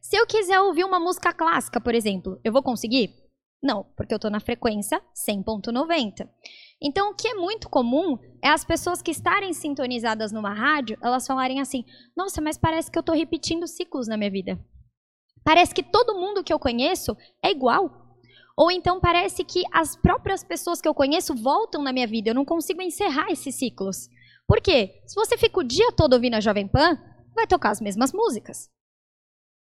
Se 0.00 0.16
eu 0.16 0.26
quiser 0.26 0.60
ouvir 0.60 0.84
uma 0.84 0.98
música 0.98 1.32
clássica, 1.32 1.80
por 1.80 1.94
exemplo, 1.94 2.38
eu 2.44 2.52
vou 2.52 2.62
conseguir? 2.62 3.14
Não, 3.62 3.84
porque 3.96 4.12
eu 4.12 4.16
estou 4.16 4.30
na 4.30 4.40
frequência 4.40 5.00
100.90. 5.14 6.28
Então, 6.82 7.10
o 7.10 7.14
que 7.14 7.28
é 7.28 7.34
muito 7.34 7.68
comum 7.68 8.18
é 8.42 8.48
as 8.48 8.64
pessoas 8.64 9.00
que 9.00 9.12
estarem 9.12 9.52
sintonizadas 9.52 10.32
numa 10.32 10.52
rádio, 10.52 10.98
elas 11.00 11.26
falarem 11.26 11.60
assim: 11.60 11.84
nossa, 12.16 12.40
mas 12.40 12.58
parece 12.58 12.90
que 12.90 12.98
eu 12.98 13.00
estou 13.00 13.14
repetindo 13.14 13.68
ciclos 13.68 14.08
na 14.08 14.16
minha 14.16 14.30
vida. 14.30 14.58
Parece 15.44 15.72
que 15.72 15.82
todo 15.82 16.18
mundo 16.18 16.42
que 16.42 16.52
eu 16.52 16.58
conheço 16.58 17.16
é 17.42 17.50
igual. 17.50 18.02
Ou 18.56 18.70
então 18.70 19.00
parece 19.00 19.44
que 19.44 19.62
as 19.72 19.96
próprias 19.96 20.44
pessoas 20.44 20.80
que 20.80 20.88
eu 20.88 20.94
conheço 20.94 21.34
voltam 21.34 21.82
na 21.82 21.92
minha 21.92 22.06
vida. 22.06 22.30
Eu 22.30 22.34
não 22.34 22.44
consigo 22.44 22.82
encerrar 22.82 23.30
esses 23.30 23.54
ciclos. 23.54 24.08
Por 24.46 24.60
quê? 24.60 25.02
Se 25.06 25.14
você 25.14 25.38
fica 25.38 25.60
o 25.60 25.64
dia 25.64 25.90
todo 25.92 26.12
ouvindo 26.14 26.34
a 26.34 26.40
Jovem 26.40 26.68
Pan, 26.68 26.98
vai 27.34 27.46
tocar 27.46 27.70
as 27.70 27.80
mesmas 27.80 28.12
músicas. 28.12 28.68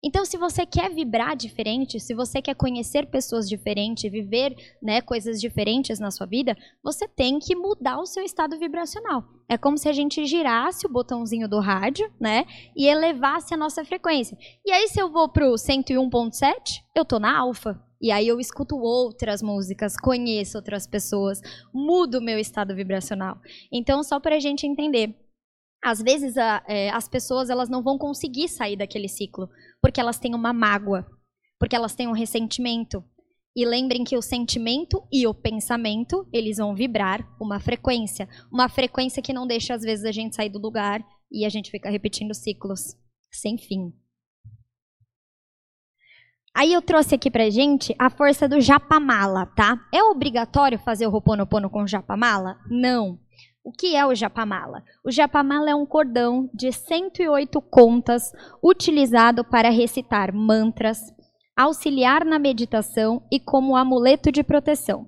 Então, 0.02 0.24
se 0.24 0.36
você 0.36 0.64
quer 0.64 0.94
vibrar 0.94 1.34
diferente, 1.34 1.98
se 1.98 2.14
você 2.14 2.40
quer 2.40 2.54
conhecer 2.54 3.06
pessoas 3.06 3.48
diferentes, 3.48 4.10
viver 4.10 4.54
né, 4.80 5.00
coisas 5.00 5.40
diferentes 5.40 5.98
na 5.98 6.12
sua 6.12 6.26
vida, 6.26 6.56
você 6.82 7.08
tem 7.08 7.40
que 7.40 7.56
mudar 7.56 7.98
o 7.98 8.06
seu 8.06 8.22
estado 8.22 8.56
vibracional. 8.56 9.24
É 9.48 9.58
como 9.58 9.76
se 9.76 9.88
a 9.88 9.92
gente 9.92 10.24
girasse 10.24 10.86
o 10.86 10.92
botãozinho 10.92 11.48
do 11.48 11.58
rádio, 11.58 12.08
né, 12.20 12.44
e 12.76 12.86
elevasse 12.86 13.52
a 13.52 13.56
nossa 13.56 13.84
frequência. 13.84 14.38
E 14.64 14.70
aí, 14.70 14.86
se 14.86 15.00
eu 15.00 15.10
vou 15.10 15.28
pro 15.28 15.54
101.7, 15.54 16.80
eu 16.94 17.04
tô 17.04 17.18
na 17.18 17.36
alfa. 17.36 17.82
E 18.00 18.12
aí 18.12 18.28
eu 18.28 18.38
escuto 18.38 18.76
outras 18.76 19.42
músicas, 19.42 19.96
conheço 19.96 20.56
outras 20.56 20.86
pessoas, 20.86 21.40
mudo 21.74 22.18
o 22.18 22.22
meu 22.22 22.38
estado 22.38 22.72
vibracional. 22.72 23.38
Então, 23.72 24.04
só 24.04 24.20
para 24.20 24.36
a 24.36 24.40
gente 24.40 24.64
entender, 24.64 25.16
às 25.82 26.02
vezes 26.02 26.36
a, 26.36 26.62
é, 26.66 26.90
as 26.90 27.08
pessoas 27.08 27.50
elas 27.50 27.68
não 27.68 27.82
vão 27.82 27.98
conseguir 27.98 28.48
sair 28.48 28.76
daquele 28.76 29.08
ciclo 29.08 29.48
porque 29.80 30.00
elas 30.00 30.18
têm 30.18 30.34
uma 30.34 30.52
mágoa, 30.52 31.06
porque 31.58 31.76
elas 31.76 31.94
têm 31.94 32.08
um 32.08 32.12
ressentimento. 32.12 33.04
E 33.56 33.66
lembrem 33.66 34.04
que 34.04 34.16
o 34.16 34.22
sentimento 34.22 35.02
e 35.12 35.26
o 35.26 35.34
pensamento, 35.34 36.28
eles 36.32 36.58
vão 36.58 36.74
vibrar 36.76 37.28
uma 37.40 37.58
frequência. 37.58 38.28
Uma 38.52 38.68
frequência 38.68 39.20
que 39.22 39.32
não 39.32 39.48
deixa, 39.48 39.74
às 39.74 39.82
vezes, 39.82 40.04
a 40.04 40.12
gente 40.12 40.36
sair 40.36 40.48
do 40.48 40.60
lugar 40.60 41.04
e 41.30 41.44
a 41.44 41.48
gente 41.48 41.70
fica 41.70 41.90
repetindo 41.90 42.34
ciclos 42.34 42.96
sem 43.32 43.58
fim. 43.58 43.92
Aí 46.54 46.72
eu 46.72 46.82
trouxe 46.82 47.14
aqui 47.14 47.30
pra 47.30 47.50
gente 47.50 47.94
a 47.98 48.10
força 48.10 48.48
do 48.48 48.60
japamala, 48.60 49.46
tá? 49.46 49.86
É 49.92 50.02
obrigatório 50.02 50.78
fazer 50.78 51.06
o 51.06 51.10
Ho'oponopono 51.10 51.70
com 51.70 51.86
japamala? 51.86 52.58
Não. 52.68 53.18
O 53.68 53.70
que 53.70 53.94
é 53.94 54.06
o 54.06 54.14
japamala? 54.14 54.82
O 55.04 55.10
japamala 55.10 55.68
é 55.68 55.74
um 55.74 55.84
cordão 55.84 56.48
de 56.54 56.72
108 56.72 57.60
contas 57.60 58.32
utilizado 58.64 59.44
para 59.44 59.68
recitar 59.68 60.34
mantras, 60.34 60.98
auxiliar 61.54 62.24
na 62.24 62.38
meditação 62.38 63.22
e 63.30 63.38
como 63.38 63.76
amuleto 63.76 64.32
de 64.32 64.42
proteção. 64.42 65.06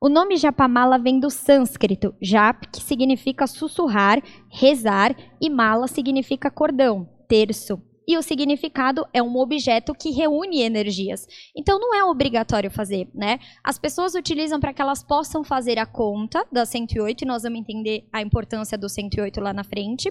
O 0.00 0.08
nome 0.08 0.38
japamala 0.38 0.96
vem 0.96 1.20
do 1.20 1.28
sânscrito, 1.28 2.14
jap, 2.18 2.68
que 2.68 2.80
significa 2.80 3.46
sussurrar, 3.46 4.22
rezar, 4.50 5.14
e 5.38 5.50
mala 5.50 5.86
significa 5.86 6.50
cordão, 6.50 7.06
terço 7.28 7.78
e 8.08 8.16
o 8.16 8.22
significado 8.22 9.06
é 9.12 9.22
um 9.22 9.36
objeto 9.36 9.94
que 9.94 10.10
reúne 10.10 10.62
energias. 10.62 11.26
Então 11.54 11.78
não 11.78 11.94
é 11.94 12.02
obrigatório 12.02 12.70
fazer, 12.70 13.06
né? 13.14 13.38
As 13.62 13.78
pessoas 13.78 14.14
utilizam 14.14 14.58
para 14.58 14.72
que 14.72 14.80
elas 14.80 15.04
possam 15.04 15.44
fazer 15.44 15.78
a 15.78 15.84
conta 15.84 16.42
da 16.50 16.64
108 16.64 17.22
e 17.22 17.26
nós 17.26 17.42
vamos 17.42 17.60
entender 17.60 18.08
a 18.10 18.22
importância 18.22 18.78
do 18.78 18.88
108 18.88 19.38
lá 19.42 19.52
na 19.52 19.62
frente. 19.62 20.10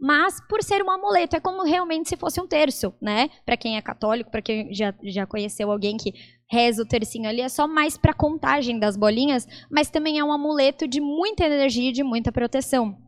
Mas 0.00 0.40
por 0.48 0.62
ser 0.62 0.82
um 0.82 0.90
amuleto, 0.90 1.36
é 1.36 1.40
como 1.40 1.62
realmente 1.62 2.08
se 2.08 2.16
fosse 2.16 2.40
um 2.40 2.46
terço, 2.46 2.94
né? 3.00 3.28
Para 3.44 3.56
quem 3.56 3.76
é 3.76 3.82
católico, 3.82 4.30
para 4.30 4.40
quem 4.40 4.72
já, 4.72 4.94
já 5.04 5.26
conheceu 5.26 5.70
alguém 5.70 5.98
que 5.98 6.14
reza 6.50 6.82
o 6.82 6.86
tercinho 6.86 7.28
ali, 7.28 7.42
é 7.42 7.48
só 7.48 7.66
mais 7.66 7.98
para 7.98 8.14
contagem 8.14 8.78
das 8.78 8.96
bolinhas, 8.96 9.46
mas 9.70 9.90
também 9.90 10.18
é 10.18 10.24
um 10.24 10.32
amuleto 10.32 10.88
de 10.88 11.00
muita 11.00 11.44
energia 11.44 11.90
e 11.90 11.92
de 11.92 12.04
muita 12.04 12.32
proteção. 12.32 13.05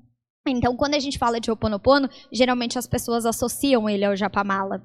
Então, 0.49 0.77
quando 0.77 0.95
a 0.95 0.99
gente 0.99 1.19
fala 1.19 1.41
de 1.41 1.51
Ho'oponopono, 1.51 2.09
geralmente 2.33 2.79
as 2.79 2.87
pessoas 2.87 3.27
associam 3.27 3.89
ele 3.89 4.05
ao 4.05 4.17
Japamala. 4.17 4.83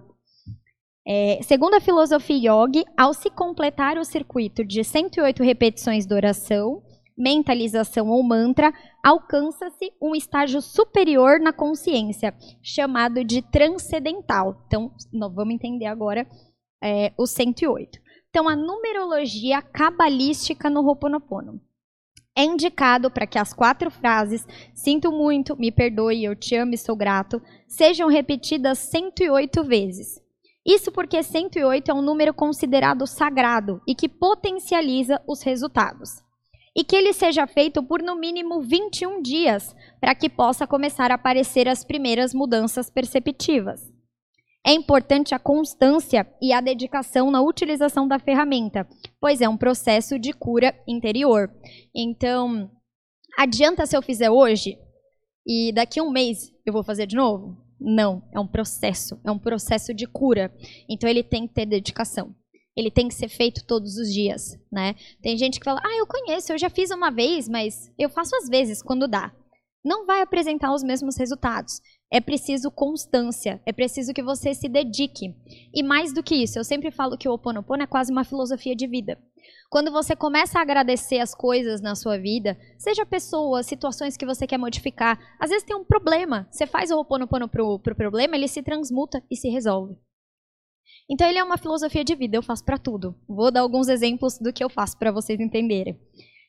É, 1.05 1.39
segundo 1.43 1.74
a 1.74 1.82
filosofia 1.82 2.38
yogi, 2.38 2.86
ao 2.98 3.13
se 3.13 3.29
completar 3.29 3.98
o 3.98 4.05
circuito 4.05 4.63
de 4.63 4.84
108 4.84 5.43
repetições 5.43 6.05
de 6.05 6.13
oração, 6.13 6.82
mentalização 7.17 8.10
ou 8.10 8.24
mantra, 8.24 8.74
alcança-se 9.03 9.91
um 10.01 10.15
estágio 10.15 10.62
superior 10.62 11.39
na 11.39 11.51
consciência, 11.51 12.34
chamado 12.62 13.24
de 13.24 13.41
transcendental. 13.41 14.63
Então, 14.67 14.91
nós 15.12 15.34
vamos 15.34 15.53
entender 15.53 15.86
agora 15.86 16.25
é, 16.82 17.12
o 17.17 17.27
108. 17.27 18.00
Então, 18.29 18.48
a 18.48 18.55
numerologia 18.55 19.62
cabalística 19.62 20.70
no 20.70 20.82
Ho'oponopono 20.82 21.62
é 22.35 22.43
indicado 22.43 23.11
para 23.11 23.27
que 23.27 23.37
as 23.37 23.53
quatro 23.53 23.91
frases 23.91 24.45
sinto 24.73 25.11
muito, 25.11 25.55
me 25.55 25.71
perdoe, 25.71 26.23
eu 26.23 26.35
te 26.35 26.55
amo 26.55 26.73
e 26.73 26.77
sou 26.77 26.95
grato 26.95 27.41
sejam 27.67 28.07
repetidas 28.07 28.79
108 28.79 29.63
vezes. 29.63 30.21
Isso 30.65 30.91
porque 30.91 31.21
108 31.21 31.91
é 31.91 31.93
um 31.93 32.01
número 32.01 32.33
considerado 32.33 33.05
sagrado 33.05 33.81
e 33.87 33.93
que 33.93 34.07
potencializa 34.07 35.21
os 35.27 35.41
resultados. 35.41 36.23
E 36.75 36.83
que 36.83 36.95
ele 36.95 37.13
seja 37.13 37.45
feito 37.45 37.83
por 37.83 38.01
no 38.01 38.15
mínimo 38.15 38.61
21 38.61 39.21
dias, 39.21 39.75
para 40.01 40.15
que 40.15 40.29
possa 40.29 40.65
começar 40.65 41.11
a 41.11 41.15
aparecer 41.15 41.67
as 41.67 41.83
primeiras 41.83 42.33
mudanças 42.33 42.89
perceptivas. 42.89 43.92
É 44.65 44.72
importante 44.72 45.36
a 45.36 45.39
constância 45.39 46.25
e 46.41 46.53
a 46.53 46.62
dedicação 46.62 47.29
na 47.29 47.41
utilização 47.41 48.08
da 48.08 48.17
ferramenta, 48.17 48.88
pois 49.20 49.41
é 49.41 49.50
um 49.50 49.58
processo 49.58 50.17
de 50.17 50.32
cura 50.32 50.74
interior. 50.88 51.51
Então, 51.93 52.72
adianta 53.38 53.86
se 53.86 53.98
eu 53.98 54.01
fizer 54.01 54.29
hoje 54.32 54.77
e 55.46 55.74
daqui 55.74 56.00
a 56.00 56.03
um 56.03 56.12
mês 56.12 56.50
eu 56.65 56.72
vou 56.72 56.84
fazer 56.84 57.05
de 57.05 57.15
novo? 57.17 57.58
Não, 57.77 58.24
é 58.32 58.39
um 58.39 58.48
processo, 58.48 59.20
é 59.25 59.29
um 59.29 59.38
processo 59.38 59.93
de 59.93 60.08
cura. 60.08 60.53
Então 60.89 61.10
ele 61.10 61.24
tem 61.24 61.46
que 61.46 61.53
ter 61.53 61.65
dedicação. 61.65 62.34
Ele 62.75 62.89
tem 62.89 63.10
que 63.10 63.13
ser 63.13 63.27
feito 63.27 63.65
todos 63.67 63.98
os 63.98 64.12
dias, 64.12 64.58
né? 64.72 64.96
Tem 65.22 65.38
gente 65.38 65.60
que 65.60 65.65
fala: 65.65 65.82
"Ah, 65.84 65.98
eu 65.98 66.08
conheço, 66.08 66.53
eu 66.53 66.58
já 66.58 66.70
fiz 66.70 66.89
uma 66.89 67.12
vez, 67.12 67.50
mas 67.50 67.91
eu 68.00 68.10
faço 68.10 68.34
às 68.38 68.48
vezes 68.48 68.82
quando 68.82 69.10
dá". 69.10 69.34
Não 69.84 70.05
vai 70.05 70.22
apresentar 70.22 70.74
os 70.74 70.82
mesmos 70.82 71.17
resultados 71.17 71.82
é 72.13 72.22
preciso 72.22 72.70
constância, 72.70 73.60
é 73.65 73.74
preciso 73.74 74.13
que 74.13 74.22
você 74.22 74.53
se 74.53 74.70
dedique. 74.70 75.36
E 75.74 75.82
mais 75.82 76.13
do 76.13 76.22
que 76.22 76.36
isso, 76.36 76.60
eu 76.60 76.63
sempre 76.63 76.91
falo 76.91 77.17
que 77.17 77.27
o 77.27 77.34
oponopono 77.34 77.82
é 77.82 77.88
quase 77.88 78.12
uma 78.12 78.24
filosofia 78.24 78.75
de 78.75 78.86
vida. 78.86 79.17
Quando 79.67 79.91
você 79.91 80.15
começa 80.15 80.60
a 80.60 80.62
agradecer 80.62 81.17
as 81.17 81.34
coisas 81.34 81.82
na 81.82 81.96
sua 81.96 82.20
vida, 82.20 82.55
seja 82.77 83.03
pessoas, 83.03 83.65
situações 83.65 84.15
que 84.15 84.27
você 84.27 84.46
quer 84.46 84.60
modificar, 84.60 85.20
às 85.39 85.50
vezes 85.50 85.65
tem 85.65 85.75
um 85.75 85.84
problema, 85.84 86.48
você 86.51 86.67
faz 86.67 86.91
o 86.91 87.00
oponopono 87.00 87.50
pro, 87.50 87.79
pro 87.79 87.96
problema, 87.96 88.36
ele 88.36 88.48
se 88.48 88.62
transmuta 88.62 89.24
e 89.32 89.36
se 89.36 89.50
resolve. 89.50 89.96
Então 91.10 91.27
ele 91.27 91.39
é 91.39 91.43
uma 91.43 91.58
filosofia 91.58 92.03
de 92.03 92.13
vida, 92.13 92.38
eu 92.38 92.43
faço 92.43 92.63
para 92.63 92.77
tudo. 92.77 93.15
Vou 93.27 93.50
dar 93.50 93.62
alguns 93.62 93.88
exemplos 93.88 94.38
do 94.38 94.53
que 94.53 94.63
eu 94.63 94.70
faço 94.70 95.00
para 95.00 95.12
vocês 95.12 95.39
entenderem. 95.39 96.00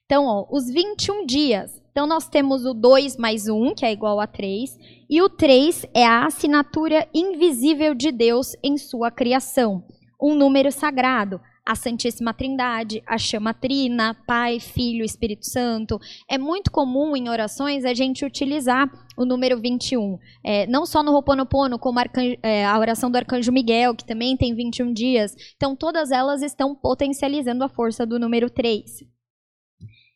Então, 0.06 0.26
ó, 0.26 0.46
os 0.50 0.68
21 0.68 1.26
dias. 1.26 1.82
Então 1.90 2.06
nós 2.06 2.28
temos 2.28 2.66
o 2.66 2.75
2 2.75 3.16
mais 3.16 3.49
1, 3.49 3.75
que 3.75 3.87
é 3.87 3.92
igual 3.92 4.20
a 4.20 4.26
3, 4.26 4.76
e 5.08 5.23
o 5.23 5.28
3 5.28 5.87
é 5.94 6.04
a 6.04 6.26
assinatura 6.26 7.08
invisível 7.14 7.94
de 7.94 8.11
Deus 8.11 8.56
em 8.64 8.76
sua 8.76 9.12
criação, 9.12 9.84
um 10.20 10.34
número 10.34 10.73
sagrado 10.73 11.40
a 11.64 11.75
Santíssima 11.75 12.34
Trindade, 12.34 13.02
a 13.06 13.16
chama 13.16 13.54
trina, 13.54 14.14
Pai, 14.26 14.61
Filho, 14.61 15.04
Espírito 15.04 15.46
Santo. 15.46 15.99
É 16.28 16.37
muito 16.37 16.70
comum 16.70 17.16
em 17.16 17.28
orações 17.28 17.84
a 17.84 17.94
gente 17.94 18.25
utilizar 18.25 18.90
o 19.16 19.25
número 19.25 19.58
21. 19.58 20.18
É, 20.44 20.66
não 20.66 20.84
só 20.84 21.02
no 21.02 21.12
Roponopono, 21.12 21.78
como 21.78 21.99
é, 22.42 22.66
a 22.66 22.78
oração 22.78 23.11
do 23.11 23.16
Arcanjo 23.16 23.50
Miguel, 23.50 23.94
que 23.94 24.04
também 24.04 24.37
tem 24.37 24.54
21 24.54 24.92
dias. 24.92 25.34
Então, 25.56 25.75
todas 25.75 26.11
elas 26.11 26.42
estão 26.42 26.75
potencializando 26.75 27.64
a 27.64 27.68
força 27.68 28.04
do 28.04 28.18
número 28.18 28.50
3. 28.50 29.13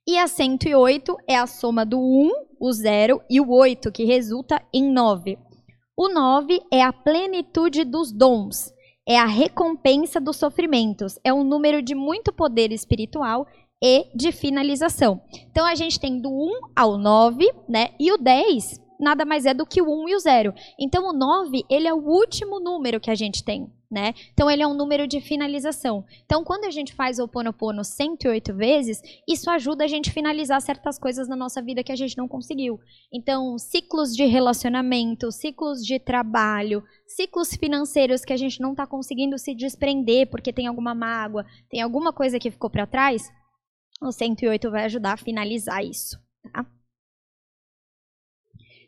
E 0.09 0.17
a 0.17 0.27
108 0.27 1.17
é 1.29 1.37
a 1.37 1.47
soma 1.47 1.85
do 1.85 2.01
1, 2.01 2.31
o 2.59 2.73
0 2.73 3.21
e 3.29 3.41
o 3.41 3.51
8, 3.53 3.93
que 3.93 4.05
resulta 4.05 4.61
em 4.73 4.91
9. 4.91 5.39
O 5.95 6.09
9 6.09 6.61
é 6.73 6.83
a 6.83 6.93
plenitude 6.93 7.85
dos 7.85 8.11
dons 8.11 8.73
é 9.09 9.19
a 9.19 9.25
recompensa 9.25 10.21
dos 10.21 10.37
sofrimentos. 10.37 11.19
É 11.25 11.33
um 11.33 11.43
número 11.43 11.81
de 11.81 11.95
muito 11.95 12.31
poder 12.31 12.71
espiritual 12.71 13.47
e 13.83 14.07
de 14.15 14.31
finalização. 14.31 15.23
Então 15.51 15.65
a 15.65 15.75
gente 15.75 15.99
tem 15.99 16.21
do 16.21 16.29
1 16.29 16.61
ao 16.77 16.99
9, 16.99 17.51
né? 17.67 17.89
E 17.99 18.13
o 18.13 18.19
10 18.19 18.87
nada 19.01 19.25
mais 19.25 19.47
é 19.47 19.55
do 19.55 19.65
que 19.65 19.81
o 19.81 19.87
1 19.87 20.09
e 20.11 20.15
o 20.15 20.19
0. 20.19 20.53
Então 20.79 21.09
o 21.09 21.13
9, 21.13 21.65
ele 21.71 21.89
é 21.89 21.95
o 21.95 22.05
último 22.05 22.61
número 22.61 23.01
que 23.01 23.11
a 23.11 23.15
gente 23.15 23.43
tem, 23.43 23.73
né? 23.91 24.15
Então 24.33 24.51
ele 24.51 24.63
é 24.63 24.67
um 24.67 24.75
número 24.75 25.07
de 25.07 25.21
finalização. 25.21 26.05
Então 26.25 26.45
quando 26.45 26.65
a 26.65 26.71
gente 26.71 26.93
faz 26.93 27.19
o 27.19 27.25
Oponopono 27.25 27.83
108 27.83 28.55
vezes, 28.55 29.01
isso 29.27 29.51
ajuda 29.51 29.85
a 29.85 29.87
gente 29.87 30.11
a 30.11 30.13
finalizar 30.13 30.61
certas 30.61 30.99
coisas 30.99 31.27
na 31.27 31.35
nossa 31.35 31.63
vida 31.63 31.83
que 31.83 31.93
a 31.93 31.97
gente 31.97 32.17
não 32.17 32.29
conseguiu. 32.29 32.79
Então, 33.13 33.59
ciclos 33.59 34.15
de 34.15 34.25
relacionamento, 34.27 35.33
ciclos 35.33 35.85
de 35.85 35.99
trabalho, 35.99 36.83
ciclos 37.07 37.55
financeiros 37.55 38.25
que 38.25 38.33
a 38.33 38.37
gente 38.37 38.61
não 38.61 38.73
está 38.73 38.87
conseguindo 38.87 39.39
se 39.39 39.55
desprender 39.55 40.29
porque 40.29 40.53
tem 40.53 40.67
alguma 40.67 40.95
mágoa, 40.95 41.47
tem 41.71 41.81
alguma 41.81 42.13
coisa 42.13 42.39
que 42.39 42.51
ficou 42.51 42.69
para 42.69 42.87
trás, 42.87 43.31
o 44.03 44.13
108 44.13 44.71
vai 44.71 44.85
ajudar 44.85 45.15
a 45.15 45.17
finalizar 45.17 45.83
isso, 45.85 46.19
tá? 46.53 46.67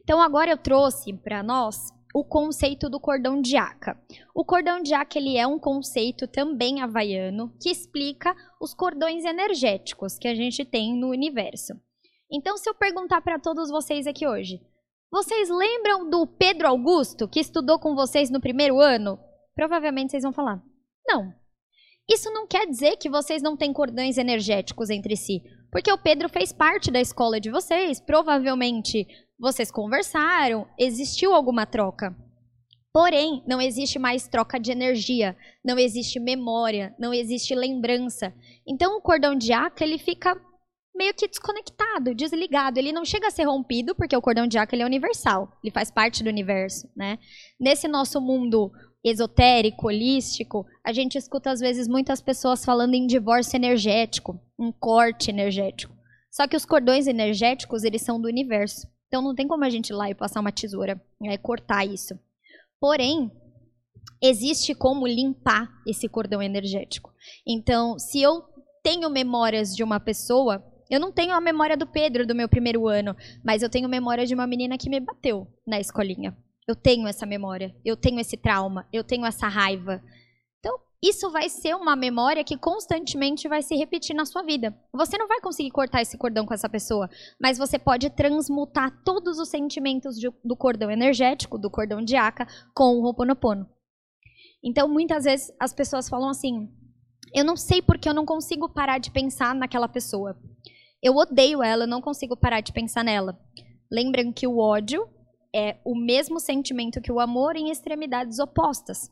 Então 0.02 0.20
agora 0.20 0.50
eu 0.50 0.58
trouxe 0.58 1.12
para 1.12 1.42
nós 1.42 1.92
o 2.14 2.24
conceito 2.24 2.88
do 2.88 2.98
cordão 2.98 3.40
de 3.40 3.56
Aca. 3.56 4.00
O 4.34 4.44
cordão 4.44 4.82
de 4.82 4.92
Aca 4.94 5.18
ele 5.18 5.36
é 5.36 5.46
um 5.46 5.58
conceito 5.58 6.26
também 6.26 6.80
havaiano 6.80 7.52
que 7.60 7.70
explica 7.70 8.34
os 8.60 8.74
cordões 8.74 9.24
energéticos 9.24 10.18
que 10.18 10.28
a 10.28 10.34
gente 10.34 10.64
tem 10.64 10.96
no 10.96 11.08
universo. 11.08 11.74
Então, 12.30 12.56
se 12.56 12.68
eu 12.68 12.74
perguntar 12.74 13.20
para 13.20 13.38
todos 13.38 13.70
vocês 13.70 14.06
aqui 14.06 14.26
hoje, 14.26 14.60
vocês 15.10 15.48
lembram 15.48 16.08
do 16.08 16.26
Pedro 16.26 16.68
Augusto 16.68 17.28
que 17.28 17.40
estudou 17.40 17.78
com 17.78 17.94
vocês 17.94 18.30
no 18.30 18.40
primeiro 18.40 18.80
ano? 18.80 19.18
Provavelmente 19.54 20.12
vocês 20.12 20.22
vão 20.22 20.32
falar: 20.32 20.62
não. 21.06 21.32
Isso 22.08 22.30
não 22.32 22.46
quer 22.46 22.66
dizer 22.66 22.96
que 22.96 23.08
vocês 23.08 23.40
não 23.40 23.56
têm 23.56 23.72
cordões 23.72 24.18
energéticos 24.18 24.90
entre 24.90 25.16
si, 25.16 25.42
porque 25.70 25.92
o 25.92 25.98
Pedro 25.98 26.28
fez 26.28 26.52
parte 26.52 26.90
da 26.90 27.00
escola 27.00 27.40
de 27.40 27.50
vocês, 27.50 28.00
provavelmente 28.00 29.06
vocês 29.40 29.70
conversaram, 29.70 30.68
existiu 30.78 31.32
alguma 31.32 31.64
troca. 31.64 32.14
Porém, 32.92 33.42
não 33.46 33.60
existe 33.60 33.98
mais 33.98 34.28
troca 34.28 34.58
de 34.60 34.70
energia, 34.70 35.36
não 35.64 35.78
existe 35.78 36.20
memória, 36.20 36.94
não 36.98 37.14
existe 37.14 37.54
lembrança. 37.54 38.34
Então, 38.66 38.96
o 38.96 39.00
cordão 39.00 39.34
de 39.34 39.52
Aca, 39.52 39.84
ele 39.84 39.96
fica 39.96 40.38
meio 40.94 41.14
que 41.14 41.26
desconectado, 41.26 42.14
desligado. 42.14 42.78
Ele 42.78 42.92
não 42.92 43.04
chega 43.04 43.28
a 43.28 43.30
ser 43.30 43.44
rompido, 43.44 43.94
porque 43.94 44.16
o 44.16 44.20
cordão 44.20 44.46
de 44.46 44.58
Aca 44.58 44.74
ele 44.74 44.82
é 44.82 44.86
universal, 44.86 45.56
ele 45.62 45.72
faz 45.72 45.90
parte 45.90 46.22
do 46.22 46.28
universo, 46.28 46.90
né? 46.94 47.18
Nesse 47.58 47.88
nosso 47.88 48.20
mundo 48.20 48.70
esotérico, 49.02 49.86
holístico, 49.86 50.66
a 50.84 50.92
gente 50.92 51.16
escuta 51.16 51.50
às 51.50 51.60
vezes 51.60 51.88
muitas 51.88 52.20
pessoas 52.20 52.64
falando 52.64 52.94
em 52.94 53.06
divórcio 53.06 53.56
energético, 53.56 54.38
um 54.58 54.70
corte 54.70 55.30
energético. 55.30 55.94
Só 56.30 56.46
que 56.46 56.56
os 56.56 56.66
cordões 56.66 57.06
energéticos, 57.06 57.82
eles 57.84 58.02
são 58.02 58.20
do 58.20 58.28
universo. 58.28 58.86
Então 59.10 59.20
não 59.20 59.34
tem 59.34 59.48
como 59.48 59.64
a 59.64 59.68
gente 59.68 59.90
ir 59.90 59.92
lá 59.92 60.08
e 60.08 60.14
passar 60.14 60.38
uma 60.38 60.52
tesoura 60.52 61.02
e 61.20 61.26
né, 61.26 61.36
cortar 61.36 61.84
isso. 61.84 62.16
Porém, 62.80 63.28
existe 64.22 64.72
como 64.72 65.04
limpar 65.04 65.68
esse 65.84 66.08
cordão 66.08 66.40
energético. 66.40 67.12
Então, 67.44 67.98
se 67.98 68.22
eu 68.22 68.44
tenho 68.84 69.10
memórias 69.10 69.74
de 69.74 69.82
uma 69.82 69.98
pessoa, 69.98 70.64
eu 70.88 71.00
não 71.00 71.10
tenho 71.10 71.34
a 71.34 71.40
memória 71.40 71.76
do 71.76 71.88
Pedro 71.88 72.24
do 72.24 72.36
meu 72.36 72.48
primeiro 72.48 72.86
ano, 72.86 73.16
mas 73.44 73.64
eu 73.64 73.68
tenho 73.68 73.88
memória 73.88 74.24
de 74.24 74.32
uma 74.32 74.46
menina 74.46 74.78
que 74.78 74.88
me 74.88 75.00
bateu 75.00 75.44
na 75.66 75.80
escolinha. 75.80 76.36
Eu 76.68 76.76
tenho 76.76 77.08
essa 77.08 77.26
memória, 77.26 77.74
eu 77.84 77.96
tenho 77.96 78.20
esse 78.20 78.36
trauma, 78.36 78.86
eu 78.92 79.02
tenho 79.02 79.26
essa 79.26 79.48
raiva 79.48 80.00
isso 81.02 81.30
vai 81.30 81.48
ser 81.48 81.74
uma 81.74 81.96
memória 81.96 82.44
que 82.44 82.58
constantemente 82.58 83.48
vai 83.48 83.62
se 83.62 83.74
repetir 83.74 84.14
na 84.14 84.26
sua 84.26 84.42
vida. 84.42 84.76
Você 84.92 85.16
não 85.16 85.26
vai 85.26 85.40
conseguir 85.40 85.70
cortar 85.70 86.02
esse 86.02 86.18
cordão 86.18 86.44
com 86.44 86.52
essa 86.52 86.68
pessoa, 86.68 87.08
mas 87.40 87.56
você 87.56 87.78
pode 87.78 88.10
transmutar 88.10 89.02
todos 89.02 89.38
os 89.38 89.48
sentimentos 89.48 90.16
de, 90.16 90.30
do 90.44 90.54
cordão 90.54 90.90
energético, 90.90 91.56
do 91.56 91.70
cordão 91.70 92.04
de 92.04 92.16
Aka, 92.16 92.46
com 92.74 92.96
o 92.96 93.02
Ho'oponopono. 93.02 93.66
Então, 94.62 94.86
muitas 94.86 95.24
vezes 95.24 95.50
as 95.58 95.72
pessoas 95.72 96.06
falam 96.06 96.28
assim: 96.28 96.68
eu 97.34 97.44
não 97.44 97.56
sei 97.56 97.80
porque 97.80 98.08
eu 98.08 98.14
não 98.14 98.26
consigo 98.26 98.68
parar 98.68 98.98
de 98.98 99.10
pensar 99.10 99.54
naquela 99.54 99.88
pessoa. 99.88 100.36
Eu 101.02 101.16
odeio 101.16 101.62
ela, 101.62 101.84
eu 101.84 101.88
não 101.88 102.02
consigo 102.02 102.36
parar 102.36 102.60
de 102.60 102.74
pensar 102.74 103.02
nela. 103.02 103.38
Lembram 103.90 104.30
que 104.32 104.46
o 104.46 104.58
ódio 104.58 105.08
é 105.54 105.78
o 105.82 105.94
mesmo 105.96 106.38
sentimento 106.38 107.00
que 107.00 107.10
o 107.10 107.18
amor 107.18 107.56
em 107.56 107.70
extremidades 107.70 108.38
opostas. 108.38 109.10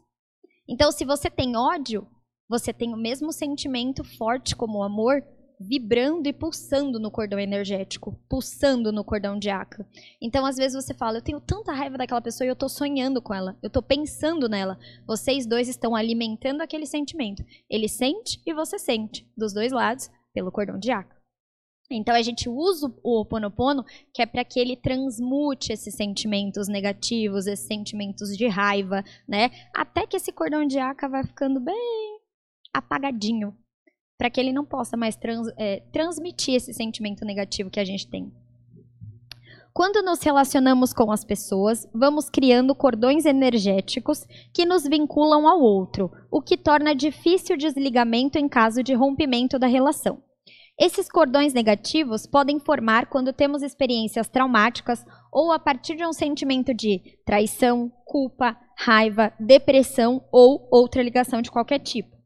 Então, 0.69 0.93
se 0.93 1.05
você 1.05 1.31
tem 1.31 1.57
ódio, 1.57 2.07
você 2.49 2.73
tem 2.73 2.93
o 2.93 2.97
mesmo 2.97 3.33
sentimento 3.33 4.05
forte 4.05 4.55
como 4.55 4.79
o 4.79 4.83
amor 4.83 5.23
vibrando 5.61 6.29
e 6.29 6.33
pulsando 6.33 7.01
no 7.01 7.11
cordão 7.11 7.39
energético, 7.39 8.17
pulsando 8.29 8.93
no 8.93 9.03
cordão 9.03 9.39
de 9.39 9.51
Aka. 9.51 9.85
Então, 10.23 10.47
às 10.47 10.57
vezes 10.57 10.85
você 10.85 10.95
fala, 10.95 11.19
eu 11.19 11.23
tenho 11.23 11.41
tanta 11.41 11.73
raiva 11.73 11.99
daquela 11.99 12.21
pessoa 12.21 12.47
e 12.47 12.49
eu 12.49 12.53
estou 12.53 12.69
sonhando 12.69 13.21
com 13.21 13.35
ela, 13.35 13.59
eu 13.63 13.67
estou 13.67 13.83
pensando 13.83 14.49
nela. 14.49 14.79
Vocês 15.07 15.47
dois 15.47 15.69
estão 15.69 15.97
alimentando 15.97 16.61
aquele 16.61 16.87
sentimento. 16.87 17.45
Ele 17.69 17.89
sente 17.89 18.41
e 18.47 18.55
você 18.55 18.79
sente, 18.79 19.29
dos 19.37 19.53
dois 19.53 19.73
lados, 19.73 20.09
pelo 20.33 20.53
cordão 20.53 20.79
de 20.79 20.93
Aka. 20.93 21.18
Então 21.90 22.14
a 22.14 22.20
gente 22.20 22.48
usa 22.48 22.92
o 23.03 23.20
Oponopono 23.20 23.85
que 24.12 24.20
é 24.20 24.27
para 24.27 24.44
que 24.44 24.61
ele 24.61 24.77
transmute 24.77 25.72
esses 25.72 25.94
sentimentos 25.94 26.68
negativos, 26.68 27.46
esses 27.46 27.66
sentimentos 27.66 28.37
de 28.37 28.46
raiva, 28.46 29.03
né? 29.27 29.51
Até 29.74 30.07
que 30.07 30.16
esse 30.16 30.31
cordão 30.31 30.66
de 30.66 30.79
aca 30.79 31.09
vai 31.09 31.24
ficando 31.24 31.59
bem 31.61 32.18
apagadinho, 32.74 33.57
para 34.18 34.29
que 34.29 34.38
ele 34.38 34.53
não 34.53 34.66
possa 34.66 34.96
mais 34.96 35.16
trans, 35.16 35.48
é, 35.57 35.81
transmitir 35.92 36.55
esse 36.55 36.74
sentimento 36.74 37.24
negativo 37.24 37.70
que 37.70 37.81
a 37.81 37.85
gente 37.85 38.07
tem. 38.07 38.31
Quando 39.72 40.03
nos 40.03 40.20
relacionamos 40.20 40.92
com 40.92 41.11
as 41.12 41.24
pessoas, 41.24 41.88
vamos 41.94 42.29
criando 42.29 42.74
cordões 42.74 43.24
energéticos 43.24 44.27
que 44.53 44.66
nos 44.66 44.83
vinculam 44.83 45.46
ao 45.46 45.61
outro, 45.61 46.11
o 46.31 46.42
que 46.42 46.57
torna 46.57 46.94
difícil 46.94 47.55
o 47.55 47.59
desligamento 47.59 48.38
em 48.38 48.48
caso 48.48 48.83
de 48.83 48.92
rompimento 48.92 49.59
da 49.59 49.68
relação. 49.68 50.20
Esses 50.81 51.09
cordões 51.09 51.53
negativos 51.53 52.25
podem 52.25 52.61
formar 52.61 53.07
quando 53.07 53.33
temos 53.33 53.64
experiências 53.64 54.29
traumáticas 54.29 55.05
ou 55.33 55.51
a 55.51 55.59
partir 55.59 55.97
de 55.97 56.07
um 56.07 56.12
sentimento 56.12 56.73
de 56.73 57.19
traição, 57.27 57.91
culpa, 58.05 58.57
raiva, 58.77 59.33
depressão 59.41 60.25
ou 60.31 60.69
outra 60.71 61.03
ligação 61.03 61.43
de 61.43 61.51
qualquer 61.51 61.81
tipo. 61.81 62.17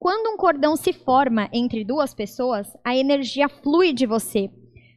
Quando 0.00 0.34
um 0.34 0.36
cordão 0.36 0.74
se 0.74 0.92
forma 0.92 1.48
entre 1.52 1.84
duas 1.84 2.12
pessoas, 2.12 2.66
a 2.84 2.96
energia 2.96 3.48
flui 3.48 3.92
de 3.92 4.04
você. 4.04 4.50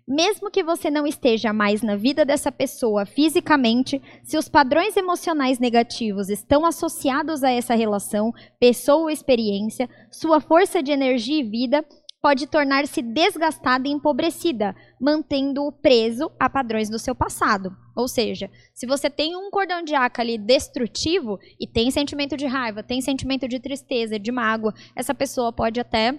Mesmo 0.07 0.49
que 0.49 0.63
você 0.63 0.89
não 0.89 1.05
esteja 1.05 1.53
mais 1.53 1.83
na 1.83 1.95
vida 1.95 2.25
dessa 2.25 2.51
pessoa 2.51 3.05
fisicamente, 3.05 4.01
se 4.23 4.35
os 4.35 4.49
padrões 4.49 4.97
emocionais 4.97 5.59
negativos 5.59 6.27
estão 6.29 6.65
associados 6.65 7.43
a 7.43 7.51
essa 7.51 7.75
relação, 7.75 8.33
pessoa 8.59 9.03
ou 9.03 9.09
experiência, 9.11 9.87
sua 10.11 10.41
força 10.41 10.81
de 10.81 10.91
energia 10.91 11.39
e 11.39 11.43
vida 11.43 11.85
pode 12.21 12.47
tornar-se 12.47 13.01
desgastada 13.01 13.87
e 13.87 13.91
empobrecida, 13.91 14.75
mantendo-o 14.99 15.71
preso 15.71 16.29
a 16.39 16.49
padrões 16.49 16.89
do 16.89 16.99
seu 16.99 17.15
passado. 17.15 17.75
Ou 17.95 18.07
seja, 18.07 18.49
se 18.73 18.85
você 18.85 19.09
tem 19.09 19.35
um 19.35 19.49
cordão 19.49 19.81
de 19.81 19.95
aca 19.95 20.21
ali 20.21 20.37
destrutivo 20.37 21.39
e 21.59 21.65
tem 21.65 21.91
sentimento 21.91 22.35
de 22.35 22.45
raiva, 22.45 22.83
tem 22.83 23.01
sentimento 23.01 23.47
de 23.47 23.59
tristeza, 23.59 24.19
de 24.19 24.31
mágoa, 24.31 24.73
essa 24.95 25.13
pessoa 25.13 25.53
pode 25.53 25.79
até 25.79 26.17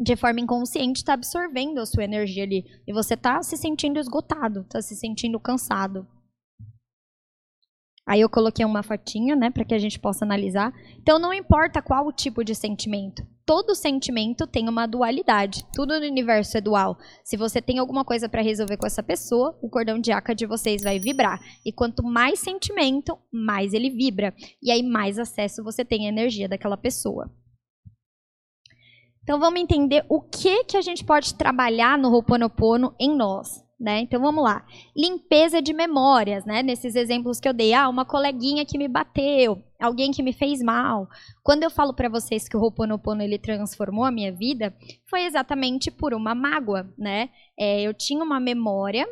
de 0.00 0.14
forma 0.16 0.40
inconsciente 0.40 1.00
estar 1.00 1.12
tá 1.12 1.14
absorvendo 1.14 1.78
a 1.80 1.86
sua 1.86 2.04
energia 2.04 2.44
ali 2.44 2.64
e 2.86 2.92
você 2.92 3.14
está 3.14 3.42
se 3.42 3.56
sentindo 3.56 3.98
esgotado, 3.98 4.60
está 4.60 4.80
se 4.80 4.94
sentindo 4.96 5.40
cansado. 5.40 6.06
Aí 8.06 8.22
eu 8.22 8.30
coloquei 8.30 8.64
uma 8.64 8.82
fotinha, 8.82 9.36
né, 9.36 9.50
para 9.50 9.66
que 9.66 9.74
a 9.74 9.78
gente 9.78 9.98
possa 9.98 10.24
analisar. 10.24 10.72
Então 10.98 11.18
não 11.18 11.34
importa 11.34 11.82
qual 11.82 12.06
o 12.06 12.12
tipo 12.12 12.42
de 12.42 12.54
sentimento. 12.54 13.22
Todo 13.48 13.74
sentimento 13.74 14.46
tem 14.46 14.68
uma 14.68 14.84
dualidade. 14.84 15.64
Tudo 15.72 15.98
no 15.98 16.06
universo 16.06 16.58
é 16.58 16.60
dual. 16.60 16.98
Se 17.24 17.34
você 17.34 17.62
tem 17.62 17.78
alguma 17.78 18.04
coisa 18.04 18.28
para 18.28 18.42
resolver 18.42 18.76
com 18.76 18.86
essa 18.86 19.02
pessoa, 19.02 19.58
o 19.62 19.70
cordão 19.70 19.98
de 19.98 20.12
aca 20.12 20.34
de 20.34 20.44
vocês 20.44 20.82
vai 20.82 20.98
vibrar. 20.98 21.40
E 21.64 21.72
quanto 21.72 22.02
mais 22.02 22.40
sentimento, 22.40 23.16
mais 23.32 23.72
ele 23.72 23.88
vibra. 23.88 24.34
E 24.62 24.70
aí 24.70 24.82
mais 24.82 25.18
acesso 25.18 25.64
você 25.64 25.82
tem 25.82 26.04
à 26.04 26.10
energia 26.10 26.46
daquela 26.46 26.76
pessoa. 26.76 27.32
Então 29.22 29.40
vamos 29.40 29.62
entender 29.62 30.04
o 30.10 30.20
que 30.20 30.64
que 30.64 30.76
a 30.76 30.82
gente 30.82 31.02
pode 31.02 31.34
trabalhar 31.34 31.96
no 31.96 32.10
Ho'oponopono 32.10 32.94
em 33.00 33.16
nós. 33.16 33.64
Né? 33.80 34.00
Então 34.00 34.20
vamos 34.20 34.44
lá. 34.44 34.66
Limpeza 34.94 35.62
de 35.62 35.72
memórias, 35.72 36.44
né? 36.44 36.62
Nesses 36.62 36.94
exemplos 36.94 37.40
que 37.40 37.48
eu 37.48 37.54
dei, 37.54 37.72
ah, 37.72 37.88
uma 37.88 38.04
coleguinha 38.04 38.66
que 38.66 38.76
me 38.76 38.88
bateu, 38.88 39.62
alguém 39.78 40.10
que 40.10 40.22
me 40.22 40.32
fez 40.32 40.62
mal. 40.62 41.08
Quando 41.42 41.62
eu 41.62 41.70
falo 41.70 41.94
para 41.94 42.08
vocês 42.08 42.48
que 42.48 42.56
o 42.56 42.60
Ho'oponopono 42.60 43.22
ele 43.22 43.38
transformou 43.38 44.04
a 44.04 44.10
minha 44.10 44.32
vida, 44.32 44.74
foi 45.08 45.22
exatamente 45.24 45.90
por 45.90 46.12
uma 46.12 46.34
mágoa, 46.34 46.92
né? 46.98 47.30
É, 47.58 47.82
eu 47.82 47.94
tinha 47.94 48.22
uma 48.22 48.40
memória 48.40 49.08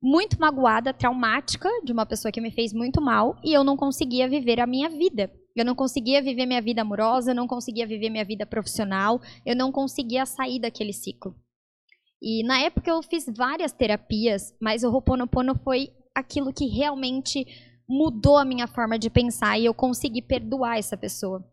muito 0.00 0.38
magoada, 0.38 0.94
traumática, 0.94 1.68
de 1.84 1.92
uma 1.92 2.06
pessoa 2.06 2.30
que 2.30 2.40
me 2.40 2.52
fez 2.52 2.72
muito 2.72 3.00
mal 3.00 3.36
e 3.44 3.52
eu 3.52 3.64
não 3.64 3.76
conseguia 3.76 4.28
viver 4.28 4.60
a 4.60 4.66
minha 4.66 4.88
vida. 4.88 5.30
Eu 5.56 5.64
não 5.64 5.74
conseguia 5.74 6.22
viver 6.22 6.46
minha 6.46 6.62
vida 6.62 6.82
amorosa, 6.82 7.32
eu 7.32 7.34
não 7.34 7.48
conseguia 7.48 7.84
viver 7.84 8.10
minha 8.10 8.24
vida 8.24 8.46
profissional, 8.46 9.20
eu 9.44 9.56
não 9.56 9.72
conseguia 9.72 10.24
sair 10.24 10.60
daquele 10.60 10.92
ciclo. 10.92 11.34
E 12.22 12.44
na 12.44 12.60
época 12.60 12.90
eu 12.90 13.02
fiz 13.02 13.26
várias 13.26 13.72
terapias, 13.72 14.54
mas 14.60 14.84
o 14.84 14.90
Ho'oponopono 14.90 15.56
foi 15.64 15.90
aquilo 16.14 16.52
que 16.52 16.66
realmente 16.66 17.44
mudou 17.88 18.36
a 18.36 18.44
minha 18.44 18.66
forma 18.66 18.98
de 18.98 19.08
pensar 19.08 19.58
e 19.58 19.64
eu 19.64 19.74
consegui 19.74 20.20
perdoar 20.20 20.78
essa 20.78 20.96
pessoa. 20.96 21.44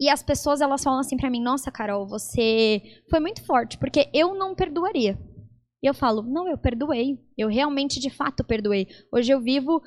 E 0.00 0.10
as 0.10 0.22
pessoas 0.22 0.60
elas 0.60 0.82
falam 0.82 1.00
assim 1.00 1.16
para 1.16 1.30
mim: 1.30 1.40
"Nossa, 1.40 1.70
Carol, 1.70 2.06
você 2.06 2.82
foi 3.08 3.20
muito 3.20 3.44
forte, 3.44 3.78
porque 3.78 4.10
eu 4.12 4.34
não 4.34 4.54
perdoaria". 4.54 5.18
E 5.82 5.86
eu 5.86 5.94
falo: 5.94 6.22
"Não, 6.22 6.48
eu 6.48 6.58
perdoei. 6.58 7.18
Eu 7.36 7.48
realmente 7.48 8.00
de 8.00 8.10
fato 8.10 8.44
perdoei. 8.44 8.88
Hoje 9.12 9.32
eu 9.32 9.40
vivo 9.40 9.80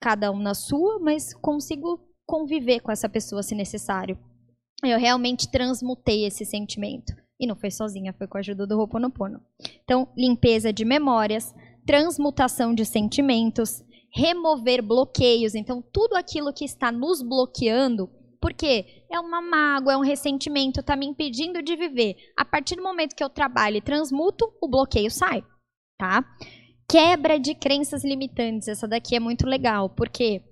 cada 0.00 0.30
um 0.30 0.38
na 0.38 0.54
sua, 0.54 0.98
mas 0.98 1.34
consigo 1.34 2.00
conviver 2.26 2.80
com 2.80 2.90
essa 2.90 3.08
pessoa 3.08 3.42
se 3.42 3.54
necessário. 3.54 4.18
Eu 4.84 4.98
realmente 4.98 5.50
transmutei 5.50 6.24
esse 6.24 6.44
sentimento. 6.44 7.14
E 7.38 7.46
não 7.46 7.56
foi 7.56 7.70
sozinha, 7.70 8.12
foi 8.12 8.26
com 8.26 8.36
a 8.36 8.40
ajuda 8.40 8.66
do 8.66 8.78
Ho'oponopono. 8.78 9.40
Então, 9.82 10.08
limpeza 10.16 10.72
de 10.72 10.84
memórias, 10.84 11.54
transmutação 11.86 12.74
de 12.74 12.84
sentimentos, 12.84 13.82
remover 14.14 14.82
bloqueios. 14.82 15.54
Então, 15.54 15.82
tudo 15.92 16.14
aquilo 16.16 16.52
que 16.52 16.64
está 16.64 16.92
nos 16.92 17.22
bloqueando, 17.22 18.10
porque 18.40 19.04
é 19.10 19.18
uma 19.18 19.40
mágoa, 19.40 19.94
é 19.94 19.96
um 19.96 20.02
ressentimento, 20.02 20.80
está 20.80 20.96
me 20.96 21.06
impedindo 21.06 21.62
de 21.62 21.76
viver. 21.76 22.16
A 22.36 22.44
partir 22.44 22.76
do 22.76 22.82
momento 22.82 23.14
que 23.14 23.24
eu 23.24 23.30
trabalho 23.30 23.76
e 23.76 23.82
transmuto, 23.82 24.52
o 24.60 24.68
bloqueio 24.68 25.10
sai, 25.10 25.42
tá? 25.98 26.24
Quebra 26.88 27.38
de 27.38 27.54
crenças 27.54 28.04
limitantes. 28.04 28.68
Essa 28.68 28.86
daqui 28.86 29.16
é 29.16 29.20
muito 29.20 29.46
legal, 29.46 29.88
porque 29.90 30.42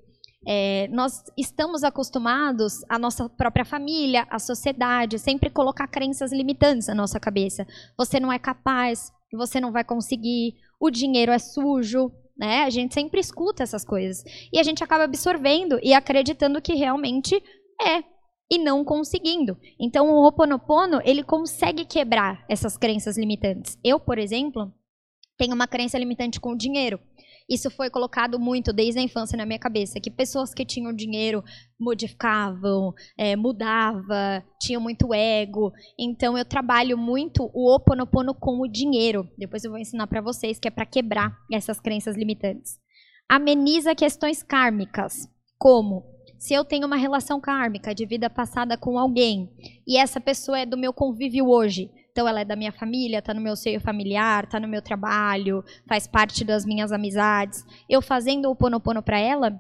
é, 0.47 0.89
nós 0.89 1.23
estamos 1.37 1.85
acostumados, 1.85 2.83
a 2.89 2.99
nossa 2.99 3.29
própria 3.29 3.65
família, 3.65 4.27
a 4.31 4.39
sociedade, 4.39 5.19
sempre 5.19 5.51
colocar 5.51 5.87
crenças 5.87 6.33
limitantes 6.33 6.89
na 6.89 6.95
nossa 6.95 7.21
cabeça. 7.21 7.67
Você 7.99 8.19
não 8.19 8.33
é 8.33 8.39
capaz, 8.39 9.13
você 9.33 9.61
não 9.61 9.71
vai 9.71 9.85
conseguir, 9.85 10.55
o 10.81 10.91
dinheiro 10.91 11.31
é 11.31 11.39
sujo, 11.39 12.11
né? 12.41 12.63
A 12.65 12.71
gente 12.71 12.95
sempre 12.95 13.21
escuta 13.21 13.63
essas 13.63 13.85
coisas. 13.85 14.25
E 14.51 14.59
a 14.59 14.63
gente 14.63 14.83
acaba 14.83 15.05
absorvendo 15.05 15.79
e 15.83 15.93
acreditando 15.93 16.63
que 16.63 16.73
realmente 16.75 17.37
é 17.79 18.03
e 18.51 18.59
não 18.59 18.83
conseguindo. 18.83 19.59
Então 19.79 20.09
o 20.09 20.25
Ho'oponopono, 20.25 21.03
ele 21.05 21.23
consegue 21.23 21.85
quebrar 21.85 22.43
essas 22.49 22.79
crenças 22.79 23.19
limitantes. 23.19 23.79
Eu, 23.85 24.01
por 24.01 24.19
exemplo, 24.19 24.73
tenho 25.37 25.55
uma 25.55 25.69
crença 25.69 25.99
limitante 25.99 26.41
com 26.41 26.53
o 26.53 26.57
dinheiro. 26.57 26.99
Isso 27.51 27.69
foi 27.69 27.91
colocado 27.91 28.39
muito 28.39 28.73
desde 28.73 29.01
a 29.01 29.03
infância 29.03 29.37
na 29.37 29.45
minha 29.45 29.59
cabeça, 29.59 29.99
que 29.99 30.11
pessoas 30.11 30.55
que 30.55 30.65
tinham 30.65 30.93
dinheiro 30.93 31.43
modificavam, 31.79 32.95
é, 33.19 33.35
mudava, 33.35 34.45
tinham 34.61 34.81
muito 34.81 35.13
ego. 35.13 35.73
Então 35.99 36.39
eu 36.39 36.45
trabalho 36.45 36.97
muito 36.97 37.51
o 37.53 37.75
oponopono 37.75 38.35
com 38.35 38.61
o 38.61 38.69
dinheiro. 38.69 39.29
Depois 39.37 39.65
eu 39.65 39.71
vou 39.71 39.81
ensinar 39.81 40.07
para 40.07 40.21
vocês 40.21 40.61
que 40.61 40.69
é 40.69 40.71
para 40.71 40.87
quebrar 40.87 41.37
essas 41.53 41.81
crenças 41.81 42.17
limitantes. 42.17 42.79
Ameniza 43.29 43.95
questões 43.97 44.43
kármicas, 44.45 45.29
como 45.59 46.05
se 46.39 46.55
eu 46.55 46.65
tenho 46.65 46.87
uma 46.87 46.97
relação 46.97 47.39
kármica 47.39 47.95
de 47.95 48.07
vida 48.07 48.31
passada 48.31 48.77
com 48.77 48.99
alguém 48.99 49.51
e 49.87 49.99
essa 49.99 50.19
pessoa 50.19 50.59
é 50.59 50.65
do 50.65 50.79
meu 50.79 50.91
convívio 50.91 51.47
hoje, 51.47 51.91
então 52.21 52.29
ela 52.29 52.43
é 52.43 52.45
da 52.45 52.55
minha 52.55 52.71
família, 52.71 53.21
está 53.21 53.33
no 53.33 53.41
meu 53.41 53.57
seio 53.57 53.81
familiar, 53.81 54.45
está 54.45 54.61
no 54.61 54.69
meu 54.69 54.83
trabalho, 54.83 55.65
faz 55.89 56.07
parte 56.07 56.45
das 56.45 56.67
minhas 56.67 56.93
amizades. 56.93 57.65
Eu 57.89 58.03
fazendo 58.03 58.51
o 58.51 58.55
ponopono 58.55 59.03
para 59.03 59.19
ela, 59.19 59.59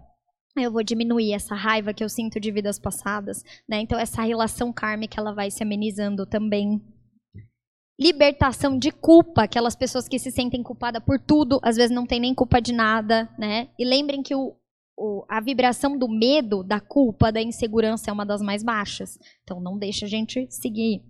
eu 0.55 0.71
vou 0.71 0.83
diminuir 0.83 1.33
essa 1.33 1.55
raiva 1.55 1.95
que 1.95 2.05
eu 2.05 2.09
sinto 2.11 2.39
de 2.39 2.53
vidas 2.53 2.79
passadas, 2.79 3.43
né? 3.67 3.81
Então 3.81 3.99
essa 3.99 4.21
relação 4.21 4.75
kármica 4.75 5.19
ela 5.19 5.33
vai 5.33 5.51
se 5.51 5.63
amenizando 5.63 6.27
também. 6.27 6.83
Libertação 7.99 8.79
de 8.79 8.91
culpa, 8.91 9.45
aquelas 9.45 9.75
pessoas 9.75 10.07
que 10.07 10.19
se 10.19 10.31
sentem 10.31 10.63
culpadas 10.63 11.03
por 11.03 11.19
tudo, 11.19 11.59
às 11.63 11.77
vezes 11.77 11.97
não 11.97 12.05
tem 12.05 12.21
nem 12.21 12.35
culpa 12.35 12.61
de 12.61 12.75
nada, 12.75 13.27
né? 13.39 13.71
E 13.79 13.87
lembrem 13.87 14.23
que 14.23 14.35
o, 14.35 14.55
o, 14.99 15.25
a 15.31 15.41
vibração 15.41 15.97
do 15.97 16.07
medo, 16.07 16.63
da 16.63 16.79
culpa, 16.79 17.33
da 17.33 17.41
insegurança 17.41 18.11
é 18.11 18.13
uma 18.13 18.27
das 18.27 18.43
mais 18.43 18.63
baixas. 18.63 19.19
Então 19.45 19.59
não 19.63 19.79
deixa 19.79 20.05
a 20.05 20.09
gente 20.11 20.47
seguir 20.51 21.03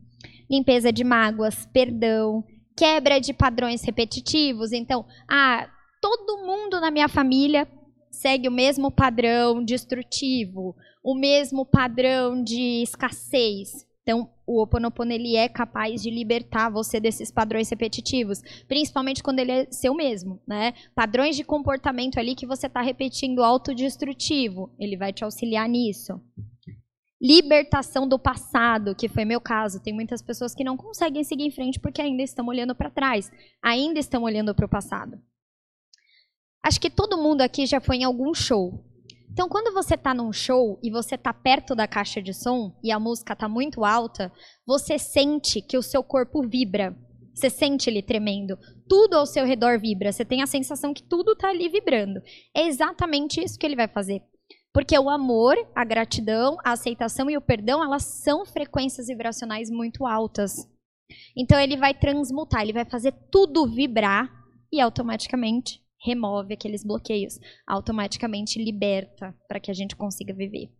limpeza 0.50 0.92
de 0.92 1.04
mágoas, 1.04 1.66
perdão, 1.72 2.44
quebra 2.76 3.20
de 3.20 3.32
padrões 3.32 3.82
repetitivos. 3.82 4.72
Então, 4.72 5.06
ah, 5.30 5.68
todo 6.00 6.44
mundo 6.44 6.80
na 6.80 6.90
minha 6.90 7.08
família 7.08 7.68
segue 8.10 8.48
o 8.48 8.52
mesmo 8.52 8.90
padrão 8.90 9.64
destrutivo, 9.64 10.74
o 11.04 11.14
mesmo 11.14 11.64
padrão 11.64 12.42
de 12.42 12.82
escassez. 12.82 13.86
Então, 14.02 14.28
o 14.46 14.58
Ho 14.58 14.62
Oponopono 14.62 15.12
ele 15.12 15.36
é 15.36 15.48
capaz 15.48 16.02
de 16.02 16.10
libertar 16.10 16.70
você 16.70 16.98
desses 16.98 17.30
padrões 17.30 17.70
repetitivos, 17.70 18.42
principalmente 18.66 19.22
quando 19.22 19.38
ele 19.38 19.52
é 19.52 19.66
seu 19.70 19.94
mesmo, 19.94 20.40
né? 20.48 20.72
Padrões 20.94 21.36
de 21.36 21.44
comportamento 21.44 22.18
ali 22.18 22.34
que 22.34 22.46
você 22.46 22.66
está 22.66 22.80
repetindo 22.80 23.44
autodestrutivo, 23.44 24.74
ele 24.80 24.96
vai 24.96 25.12
te 25.12 25.22
auxiliar 25.22 25.68
nisso 25.68 26.20
libertação 27.20 28.08
do 28.08 28.18
passado, 28.18 28.94
que 28.94 29.08
foi 29.08 29.24
meu 29.24 29.40
caso. 29.40 29.82
Tem 29.82 29.92
muitas 29.92 30.22
pessoas 30.22 30.54
que 30.54 30.64
não 30.64 30.76
conseguem 30.76 31.22
seguir 31.22 31.44
em 31.44 31.50
frente 31.50 31.78
porque 31.78 32.00
ainda 32.00 32.22
estão 32.22 32.46
olhando 32.46 32.74
para 32.74 32.90
trás, 32.90 33.30
ainda 33.62 33.98
estão 33.98 34.22
olhando 34.22 34.54
para 34.54 34.64
o 34.64 34.68
passado. 34.68 35.20
Acho 36.62 36.80
que 36.80 36.90
todo 36.90 37.18
mundo 37.18 37.42
aqui 37.42 37.66
já 37.66 37.80
foi 37.80 37.96
em 37.96 38.04
algum 38.04 38.32
show. 38.34 38.84
Então, 39.32 39.48
quando 39.48 39.72
você 39.72 39.94
está 39.94 40.12
num 40.12 40.32
show 40.32 40.78
e 40.82 40.90
você 40.90 41.14
está 41.14 41.32
perto 41.32 41.74
da 41.74 41.86
caixa 41.86 42.20
de 42.20 42.34
som 42.34 42.76
e 42.82 42.90
a 42.90 42.98
música 42.98 43.32
está 43.32 43.48
muito 43.48 43.84
alta, 43.84 44.32
você 44.66 44.98
sente 44.98 45.62
que 45.62 45.78
o 45.78 45.82
seu 45.82 46.02
corpo 46.02 46.42
vibra. 46.42 46.96
Você 47.32 47.48
sente 47.48 47.88
ele 47.88 48.02
tremendo. 48.02 48.58
Tudo 48.88 49.14
ao 49.14 49.24
seu 49.24 49.46
redor 49.46 49.78
vibra. 49.78 50.12
Você 50.12 50.24
tem 50.24 50.42
a 50.42 50.46
sensação 50.46 50.92
que 50.92 51.02
tudo 51.02 51.32
está 51.32 51.48
ali 51.48 51.68
vibrando. 51.68 52.20
É 52.54 52.66
exatamente 52.66 53.42
isso 53.42 53.58
que 53.58 53.64
ele 53.64 53.76
vai 53.76 53.88
fazer. 53.88 54.20
Porque 54.72 54.96
o 54.98 55.10
amor, 55.10 55.56
a 55.74 55.84
gratidão, 55.84 56.56
a 56.64 56.72
aceitação 56.72 57.28
e 57.28 57.36
o 57.36 57.40
perdão, 57.40 57.82
elas 57.82 58.04
são 58.04 58.46
frequências 58.46 59.08
vibracionais 59.08 59.68
muito 59.68 60.06
altas. 60.06 60.68
Então 61.36 61.58
ele 61.58 61.76
vai 61.76 61.92
transmutar, 61.92 62.62
ele 62.62 62.72
vai 62.72 62.84
fazer 62.84 63.12
tudo 63.30 63.66
vibrar 63.66 64.30
e 64.72 64.80
automaticamente 64.80 65.80
remove 66.02 66.54
aqueles 66.54 66.84
bloqueios, 66.84 67.38
automaticamente 67.66 68.62
liberta 68.62 69.34
para 69.48 69.60
que 69.60 69.70
a 69.70 69.74
gente 69.74 69.96
consiga 69.96 70.32
viver. 70.32 70.72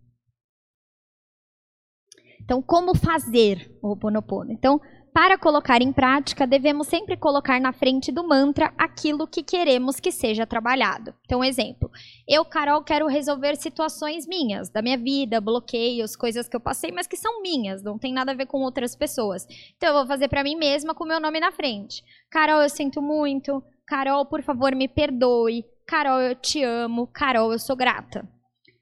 Então, 2.42 2.62
como 2.62 2.96
fazer 2.96 3.78
o 3.82 3.88
Ho'oponopono? 3.88 4.50
Então, 4.50 4.80
para 5.12 5.36
colocar 5.36 5.82
em 5.82 5.92
prática, 5.92 6.46
devemos 6.46 6.86
sempre 6.86 7.16
colocar 7.16 7.60
na 7.60 7.72
frente 7.72 8.12
do 8.12 8.26
mantra 8.26 8.72
aquilo 8.78 9.26
que 9.26 9.42
queremos 9.42 9.98
que 9.98 10.12
seja 10.12 10.46
trabalhado. 10.46 11.12
Então, 11.24 11.42
exemplo, 11.42 11.90
eu, 12.28 12.44
Carol, 12.44 12.82
quero 12.82 13.06
resolver 13.06 13.56
situações 13.56 14.26
minhas, 14.26 14.68
da 14.68 14.80
minha 14.80 14.96
vida, 14.96 15.40
bloqueios, 15.40 16.14
coisas 16.14 16.48
que 16.48 16.56
eu 16.56 16.60
passei, 16.60 16.92
mas 16.92 17.06
que 17.06 17.16
são 17.16 17.42
minhas, 17.42 17.82
não 17.82 17.98
tem 17.98 18.12
nada 18.12 18.32
a 18.32 18.34
ver 18.34 18.46
com 18.46 18.60
outras 18.60 18.94
pessoas. 18.94 19.46
Então, 19.76 19.88
eu 19.88 19.94
vou 19.94 20.06
fazer 20.06 20.28
para 20.28 20.44
mim 20.44 20.56
mesma 20.56 20.94
com 20.94 21.04
o 21.04 21.08
meu 21.08 21.20
nome 21.20 21.40
na 21.40 21.50
frente. 21.50 22.04
Carol, 22.30 22.62
eu 22.62 22.68
sinto 22.68 23.02
muito. 23.02 23.62
Carol, 23.86 24.24
por 24.26 24.42
favor, 24.42 24.74
me 24.74 24.86
perdoe. 24.86 25.64
Carol, 25.86 26.20
eu 26.20 26.34
te 26.36 26.62
amo. 26.62 27.08
Carol, 27.08 27.52
eu 27.52 27.58
sou 27.58 27.74
grata. 27.74 28.28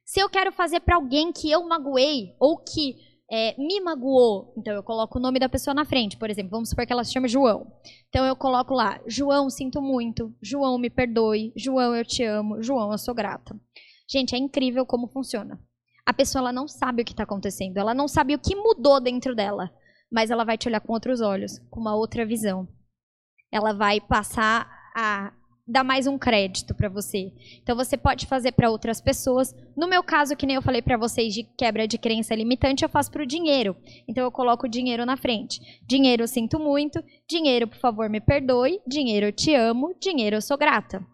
Se 0.04 0.20
eu 0.20 0.28
quero 0.28 0.52
fazer 0.52 0.80
para 0.80 0.96
alguém 0.96 1.32
que 1.32 1.50
eu 1.50 1.66
magoei 1.66 2.34
ou 2.38 2.58
que 2.58 2.96
é, 3.30 3.54
me 3.58 3.80
magoou, 3.80 4.54
então 4.56 4.72
eu 4.74 4.82
coloco 4.82 5.18
o 5.18 5.22
nome 5.22 5.38
da 5.38 5.48
pessoa 5.48 5.74
na 5.74 5.84
frente, 5.84 6.16
por 6.16 6.30
exemplo, 6.30 6.50
vamos 6.50 6.70
supor 6.70 6.86
que 6.86 6.92
ela 6.92 7.04
se 7.04 7.12
chama 7.12 7.28
João. 7.28 7.70
Então 8.08 8.24
eu 8.24 8.34
coloco 8.34 8.72
lá, 8.72 9.00
João, 9.06 9.50
sinto 9.50 9.82
muito, 9.82 10.34
João, 10.42 10.78
me 10.78 10.88
perdoe, 10.88 11.52
João, 11.54 11.94
eu 11.94 12.04
te 12.04 12.24
amo, 12.24 12.62
João, 12.62 12.90
eu 12.90 12.98
sou 12.98 13.14
grata. 13.14 13.54
Gente, 14.10 14.34
é 14.34 14.38
incrível 14.38 14.86
como 14.86 15.08
funciona. 15.08 15.60
A 16.06 16.14
pessoa 16.14 16.40
ela 16.40 16.52
não 16.52 16.66
sabe 16.66 17.02
o 17.02 17.04
que 17.04 17.12
está 17.12 17.24
acontecendo, 17.24 17.76
ela 17.76 17.92
não 17.92 18.08
sabe 18.08 18.34
o 18.34 18.38
que 18.38 18.56
mudou 18.56 18.98
dentro 18.98 19.34
dela, 19.34 19.70
mas 20.10 20.30
ela 20.30 20.44
vai 20.44 20.56
te 20.56 20.66
olhar 20.66 20.80
com 20.80 20.94
outros 20.94 21.20
olhos, 21.20 21.58
com 21.70 21.80
uma 21.80 21.94
outra 21.94 22.24
visão. 22.24 22.66
Ela 23.52 23.74
vai 23.74 24.00
passar 24.00 24.70
a 24.96 25.34
dar 25.68 25.84
mais 25.84 26.06
um 26.06 26.16
crédito 26.16 26.74
para 26.74 26.88
você. 26.88 27.30
Então 27.62 27.76
você 27.76 27.96
pode 27.96 28.26
fazer 28.26 28.52
para 28.52 28.70
outras 28.70 29.00
pessoas. 29.00 29.54
No 29.76 29.86
meu 29.86 30.02
caso, 30.02 30.34
que 30.34 30.46
nem 30.46 30.56
eu 30.56 30.62
falei 30.62 30.80
para 30.80 30.96
vocês 30.96 31.34
de 31.34 31.42
quebra 31.42 31.86
de 31.86 31.98
crença 31.98 32.34
limitante, 32.34 32.82
eu 32.82 32.88
faço 32.88 33.10
para 33.10 33.22
o 33.22 33.26
dinheiro. 33.26 33.76
Então 34.08 34.24
eu 34.24 34.32
coloco 34.32 34.66
o 34.66 34.70
dinheiro 34.70 35.04
na 35.04 35.16
frente. 35.16 35.60
Dinheiro 35.86 36.22
eu 36.22 36.28
sinto 36.28 36.58
muito, 36.58 37.04
dinheiro 37.28 37.68
por 37.68 37.78
favor 37.78 38.08
me 38.08 38.20
perdoe, 38.20 38.80
dinheiro 38.86 39.26
eu 39.26 39.32
te 39.32 39.54
amo, 39.54 39.94
dinheiro 40.00 40.36
eu 40.36 40.42
sou 40.42 40.56
grata. 40.56 41.04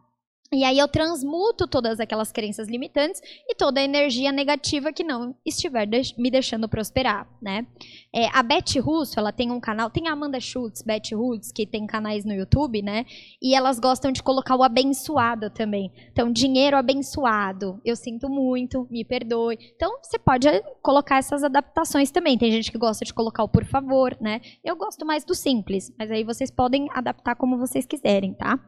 E 0.55 0.63
aí 0.63 0.79
eu 0.79 0.87
transmuto 0.87 1.67
todas 1.67 1.99
aquelas 1.99 2.31
crenças 2.31 2.69
limitantes 2.69 3.21
e 3.49 3.57
toda 3.57 3.81
a 3.81 3.85
energia 3.85 4.31
negativa 4.31 4.93
que 4.93 5.03
não 5.03 5.35
estiver 5.45 5.89
me 6.17 6.31
deixando 6.31 6.69
prosperar, 6.69 7.29
né? 7.43 7.67
É, 8.15 8.29
a 8.33 8.41
Beth 8.41 8.81
Russo, 8.81 9.19
ela 9.19 9.33
tem 9.33 9.51
um 9.51 9.59
canal, 9.59 9.91
tem 9.91 10.07
a 10.07 10.13
Amanda 10.13 10.39
Schultz, 10.39 10.83
Beth 10.83 11.13
Russo, 11.13 11.53
que 11.53 11.67
tem 11.67 11.87
canais 11.87 12.25
no 12.25 12.33
YouTube, 12.33 12.83
né? 12.83 13.05
E 13.43 13.53
elas 13.53 13.81
gostam 13.81 14.13
de 14.13 14.23
colocar 14.23 14.55
o 14.55 14.63
abençoado 14.63 15.51
também. 15.51 15.91
Então, 16.13 16.33
dinheiro 16.33 16.77
abençoado, 16.77 17.81
eu 17.85 17.97
sinto 17.97 18.29
muito, 18.29 18.87
me 18.89 19.05
perdoe. 19.05 19.59
Então, 19.75 19.99
você 20.01 20.19
pode 20.19 20.49
colocar 20.81 21.19
essas 21.19 21.43
adaptações 21.43 22.13
também. 22.13 22.39
Tem 22.39 22.53
gente 22.53 22.71
que 22.71 22.79
gosta 22.79 23.05
de 23.05 23.13
colocar 23.13 23.43
o 23.43 23.49
por 23.49 23.65
favor, 23.65 24.17
né? 24.21 24.41
Eu 24.63 24.77
gosto 24.77 25.05
mais 25.05 25.25
do 25.25 25.35
simples, 25.35 25.93
mas 25.99 26.11
aí 26.13 26.23
vocês 26.23 26.51
podem 26.51 26.87
adaptar 26.93 27.35
como 27.35 27.59
vocês 27.59 27.85
quiserem, 27.85 28.35
tá? 28.35 28.61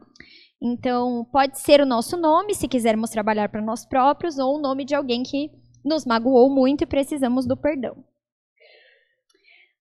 Então, 0.61 1.25
pode 1.31 1.59
ser 1.59 1.81
o 1.81 1.85
nosso 1.85 2.17
nome, 2.17 2.55
se 2.55 2.67
quisermos 2.67 3.11
trabalhar 3.11 3.49
para 3.49 3.61
nós 3.61 3.85
próprios, 3.85 4.39
ou 4.39 4.57
o 4.57 4.61
nome 4.61 4.83
de 4.85 4.95
alguém 4.95 5.23
que 5.23 5.51
nos 5.85 6.05
magoou 6.05 6.49
muito 6.49 6.83
e 6.83 6.87
precisamos 6.87 7.45
do 7.45 7.55
perdão. 7.55 8.03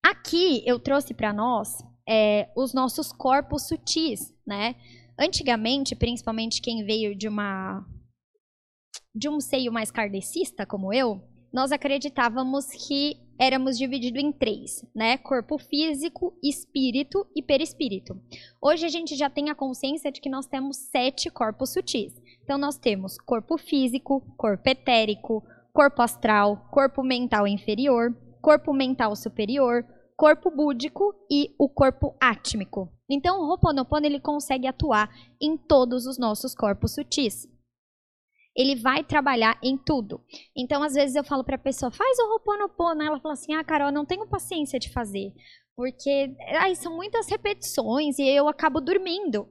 Aqui 0.03 0.63
eu 0.67 0.79
trouxe 0.79 1.13
para 1.15 1.33
nós 1.33 1.79
é, 2.09 2.49
os 2.57 2.73
nossos 2.73 3.11
corpos 3.11 3.67
sutis, 3.67 4.33
né? 4.47 4.77
Antigamente, 5.19 5.97
principalmente 5.97 6.61
quem 6.61 6.85
veio 6.85 7.17
de 7.17 7.27
uma 7.27 7.85
de 9.15 9.31
um 9.31 9.41
seio 9.41 9.73
mais 9.73 9.91
kardecista 9.91 10.67
como 10.67 10.93
eu, 10.93 11.27
nós 11.51 11.73
acreditávamos 11.73 12.67
que 12.67 13.17
éramos 13.39 13.77
divididos 13.79 14.23
em 14.23 14.33
três, 14.33 14.85
né? 14.95 15.17
Corpo 15.19 15.59
físico, 15.59 16.33
espírito 16.43 17.27
e 17.35 17.43
perispírito. 17.43 18.19
Hoje 18.61 18.87
a 18.87 18.89
gente 18.89 19.15
já 19.17 19.29
tem 19.29 19.51
a 19.51 19.55
consciência 19.55 20.11
de 20.11 20.21
que 20.21 20.29
nós 20.29 20.47
temos 20.47 20.77
sete 20.77 21.31
corpos 21.31 21.73
sutis. 21.73 22.15
Então 22.43 22.59
nós 22.59 22.79
temos 22.79 23.19
corpo 23.19 23.59
físico, 23.59 24.23
corpo 24.37 24.69
etérico, 24.69 25.43
corpo 25.73 26.03
astral, 26.03 26.69
corpo 26.71 27.03
mental 27.03 27.47
inferior, 27.47 28.17
corpo 28.41 28.73
mental 28.73 29.15
superior, 29.17 29.85
corpo 30.17 30.51
búdico 30.51 31.15
e 31.31 31.55
o 31.59 31.69
corpo 31.69 32.15
átmico. 32.21 32.89
Então 33.09 33.41
o 33.41 33.51
Ho'oponopono 33.51 34.07
ele 34.07 34.19
consegue 34.19 34.67
atuar 34.67 35.11
em 35.41 35.57
todos 35.57 36.07
os 36.07 36.19
nossos 36.19 36.55
corpos 36.55 36.95
sutis 36.95 37.49
ele 38.57 38.75
vai 38.75 39.05
trabalhar 39.05 39.59
em 39.63 39.77
tudo. 39.77 40.25
Então, 40.57 40.83
às 40.83 40.95
vezes 40.95 41.15
eu 41.15 41.23
falo 41.23 41.45
para 41.45 41.57
a 41.57 41.59
pessoa, 41.59 41.91
faz 41.91 42.19
o 42.19 42.33
Ho'oponopono, 42.33 43.03
ela 43.03 43.21
fala 43.21 43.35
assim: 43.35 43.55
"Ah, 43.55 43.63
Carol, 43.63 43.93
não 43.93 44.07
tenho 44.07 44.27
paciência 44.27 44.79
de 44.79 44.91
fazer, 44.91 45.33
porque 45.77 46.35
ai, 46.59 46.75
são 46.75 46.97
muitas 46.97 47.29
repetições 47.29 48.19
e 48.19 48.27
eu 48.27 48.49
acabo 48.49 48.81
dormindo". 48.81 49.49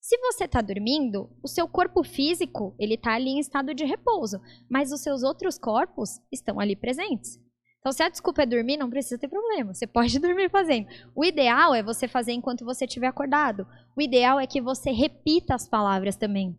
Se 0.00 0.18
você 0.18 0.44
está 0.44 0.60
dormindo, 0.60 1.30
o 1.42 1.48
seu 1.48 1.66
corpo 1.66 2.04
físico, 2.04 2.76
ele 2.78 2.94
está 2.94 3.14
ali 3.14 3.30
em 3.30 3.38
estado 3.38 3.72
de 3.74 3.86
repouso, 3.86 4.38
mas 4.68 4.92
os 4.92 5.00
seus 5.00 5.22
outros 5.22 5.58
corpos 5.58 6.20
estão 6.30 6.60
ali 6.60 6.76
presentes. 6.76 7.40
Então, 7.78 7.90
se 7.90 8.02
a 8.02 8.10
desculpa 8.10 8.42
é 8.42 8.46
dormir, 8.46 8.76
não 8.76 8.90
precisa 8.90 9.18
ter 9.18 9.28
problema. 9.28 9.72
Você 9.72 9.86
pode 9.86 10.18
dormir 10.20 10.50
fazendo. 10.50 10.88
O 11.14 11.24
ideal 11.24 11.74
é 11.74 11.82
você 11.82 12.06
fazer 12.06 12.32
enquanto 12.32 12.66
você 12.66 12.84
estiver 12.84 13.06
acordado. 13.06 13.66
O 13.96 14.02
ideal 14.02 14.38
é 14.38 14.46
que 14.46 14.60
você 14.60 14.90
repita 14.90 15.54
as 15.54 15.66
palavras 15.66 16.16
também 16.16 16.54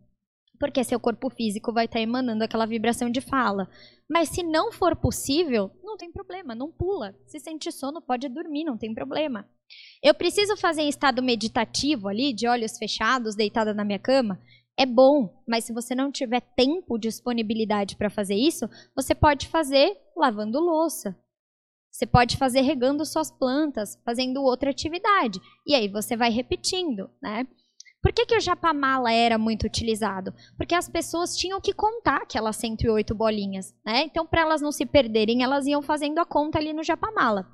porque 0.60 0.84
seu 0.84 1.00
corpo 1.00 1.30
físico 1.30 1.74
vai 1.74 1.86
estar 1.86 2.00
tá 2.00 2.04
emanando 2.04 2.44
aquela 2.44 2.66
vibração 2.66 3.10
de 3.10 3.22
fala. 3.22 3.70
Mas 4.10 4.30
se 4.30 4.44
não 4.44 4.72
for 4.72 4.96
possível, 4.96 5.72
não 5.84 5.98
tem 5.98 6.12
problema, 6.12 6.54
não 6.56 6.72
pula. 6.72 7.16
Se 7.26 7.40
sente 7.40 7.72
sono, 7.72 8.02
pode 8.02 8.30
dormir, 8.30 8.64
não 8.64 8.78
tem 8.78 8.94
problema. 8.94 9.48
Eu 10.04 10.14
preciso 10.14 10.56
fazer 10.56 10.82
em 10.84 10.90
estado 10.90 11.24
meditativo 11.24 12.08
ali, 12.08 12.34
de 12.34 12.48
olhos 12.48 12.78
fechados, 12.78 13.36
deitada 13.36 13.74
na 13.74 13.84
minha 13.84 14.00
cama? 14.00 14.40
É 14.78 14.86
bom, 14.86 15.42
mas 15.48 15.64
se 15.64 15.74
você 15.74 15.96
não 15.96 16.12
tiver 16.12 16.42
tempo, 16.42 16.98
disponibilidade 16.98 17.96
para 17.96 18.10
fazer 18.10 18.36
isso, 18.36 18.70
você 18.96 19.16
pode 19.16 19.48
fazer 19.48 19.98
lavando 20.16 20.60
louça. 20.60 21.18
Você 21.90 22.06
pode 22.06 22.36
fazer 22.36 22.60
regando 22.60 23.06
suas 23.06 23.32
plantas, 23.32 23.98
fazendo 24.04 24.44
outra 24.44 24.70
atividade. 24.70 25.40
E 25.66 25.74
aí 25.74 25.88
você 25.88 26.18
vai 26.18 26.30
repetindo, 26.30 27.10
né? 27.22 27.48
Por 28.06 28.14
que, 28.14 28.24
que 28.24 28.38
o 28.38 28.40
japamala 28.40 29.12
era 29.12 29.36
muito 29.36 29.66
utilizado? 29.66 30.32
Porque 30.56 30.76
as 30.76 30.88
pessoas 30.88 31.36
tinham 31.36 31.60
que 31.60 31.74
contar 31.74 32.18
aquelas 32.18 32.56
108 32.58 33.16
bolinhas, 33.16 33.74
né? 33.84 34.04
Então, 34.04 34.28
para 34.28 34.42
elas 34.42 34.62
não 34.62 34.72
se 34.72 34.86
perderem, 34.86 35.42
elas 35.42 35.66
iam 35.66 35.82
fazendo 35.82 36.20
a 36.20 36.26
conta 36.26 36.60
ali 36.60 36.72
no 36.72 36.84
japamala. 36.84 37.48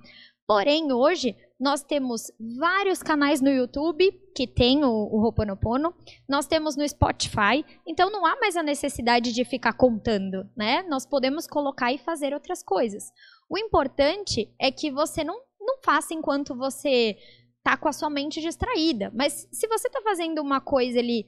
Porém, 0.45 0.91
hoje, 0.91 1.37
nós 1.57 1.83
temos 1.83 2.23
vários 2.59 3.01
canais 3.01 3.39
no 3.39 3.49
YouTube 3.49 4.11
que 4.35 4.45
tem 4.45 4.83
o, 4.83 4.89
o 4.89 5.21
Ho'oponopono, 5.23 5.93
nós 6.27 6.47
temos 6.47 6.75
no 6.75 6.85
Spotify, 6.85 7.63
então 7.87 8.11
não 8.11 8.25
há 8.25 8.37
mais 8.37 8.57
a 8.57 8.63
necessidade 8.63 9.31
de 9.31 9.45
ficar 9.45 9.71
contando, 9.71 10.45
né? 10.53 10.83
Nós 10.83 11.05
podemos 11.05 11.47
colocar 11.47 11.93
e 11.93 11.97
fazer 11.97 12.33
outras 12.33 12.61
coisas. 12.61 13.05
O 13.49 13.57
importante 13.57 14.53
é 14.59 14.69
que 14.69 14.91
você 14.91 15.23
não, 15.23 15.39
não 15.61 15.77
faça 15.81 16.13
enquanto 16.13 16.53
você 16.53 17.15
tá 17.63 17.77
com 17.77 17.87
a 17.87 17.93
sua 17.93 18.09
mente 18.09 18.41
distraída. 18.41 19.11
Mas 19.13 19.47
se 19.51 19.67
você 19.67 19.89
tá 19.89 20.01
fazendo 20.01 20.39
uma 20.41 20.59
coisa 20.61 20.99
ali, 20.99 21.25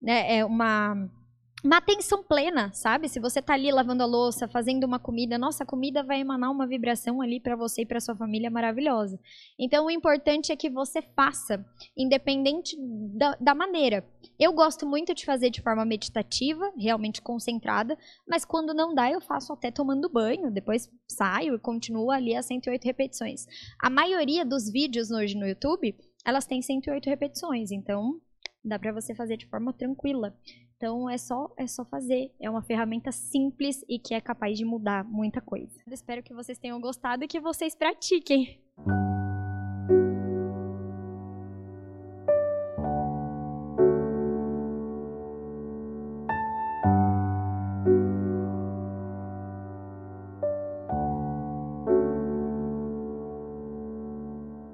né, 0.00 0.38
é 0.38 0.44
uma 0.44 1.08
uma 1.64 1.76
atenção 1.76 2.24
plena, 2.24 2.72
sabe? 2.72 3.08
Se 3.08 3.20
você 3.20 3.40
tá 3.40 3.54
ali 3.54 3.70
lavando 3.70 4.02
a 4.02 4.06
louça, 4.06 4.48
fazendo 4.48 4.84
uma 4.84 4.98
comida, 4.98 5.38
nossa, 5.38 5.62
a 5.62 5.66
comida 5.66 6.02
vai 6.02 6.20
emanar 6.20 6.50
uma 6.50 6.66
vibração 6.66 7.22
ali 7.22 7.38
para 7.38 7.54
você 7.54 7.82
e 7.82 7.86
para 7.86 8.00
sua 8.00 8.16
família 8.16 8.50
maravilhosa. 8.50 9.18
Então, 9.58 9.86
o 9.86 9.90
importante 9.90 10.50
é 10.50 10.56
que 10.56 10.68
você 10.68 11.00
faça, 11.00 11.64
independente 11.96 12.76
da, 13.14 13.36
da, 13.40 13.54
maneira. 13.54 14.04
Eu 14.38 14.52
gosto 14.52 14.84
muito 14.86 15.14
de 15.14 15.24
fazer 15.24 15.50
de 15.50 15.62
forma 15.62 15.84
meditativa, 15.84 16.72
realmente 16.76 17.22
concentrada, 17.22 17.96
mas 18.26 18.44
quando 18.44 18.74
não 18.74 18.92
dá, 18.92 19.10
eu 19.10 19.20
faço 19.20 19.52
até 19.52 19.70
tomando 19.70 20.08
banho, 20.08 20.50
depois 20.50 20.90
saio 21.08 21.54
e 21.54 21.60
continuo 21.60 22.10
ali 22.10 22.34
as 22.34 22.46
108 22.46 22.84
repetições. 22.84 23.46
A 23.80 23.88
maioria 23.88 24.44
dos 24.44 24.68
vídeos 24.68 25.12
hoje 25.12 25.36
no 25.36 25.46
YouTube, 25.46 25.94
elas 26.24 26.44
têm 26.44 26.60
108 26.60 27.08
repetições, 27.08 27.70
então 27.70 28.20
dá 28.64 28.78
para 28.78 28.92
você 28.92 29.14
fazer 29.14 29.36
de 29.36 29.46
forma 29.46 29.72
tranquila. 29.72 30.36
Então 30.82 31.08
é 31.08 31.16
só 31.16 31.48
é 31.56 31.64
só 31.64 31.84
fazer. 31.84 32.32
É 32.40 32.50
uma 32.50 32.60
ferramenta 32.60 33.12
simples 33.12 33.84
e 33.88 34.00
que 34.00 34.14
é 34.14 34.20
capaz 34.20 34.58
de 34.58 34.64
mudar 34.64 35.04
muita 35.04 35.40
coisa. 35.40 35.70
Eu 35.86 35.94
espero 35.94 36.24
que 36.24 36.34
vocês 36.34 36.58
tenham 36.58 36.80
gostado 36.80 37.22
e 37.22 37.28
que 37.28 37.38
vocês 37.38 37.72
pratiquem. 37.72 38.60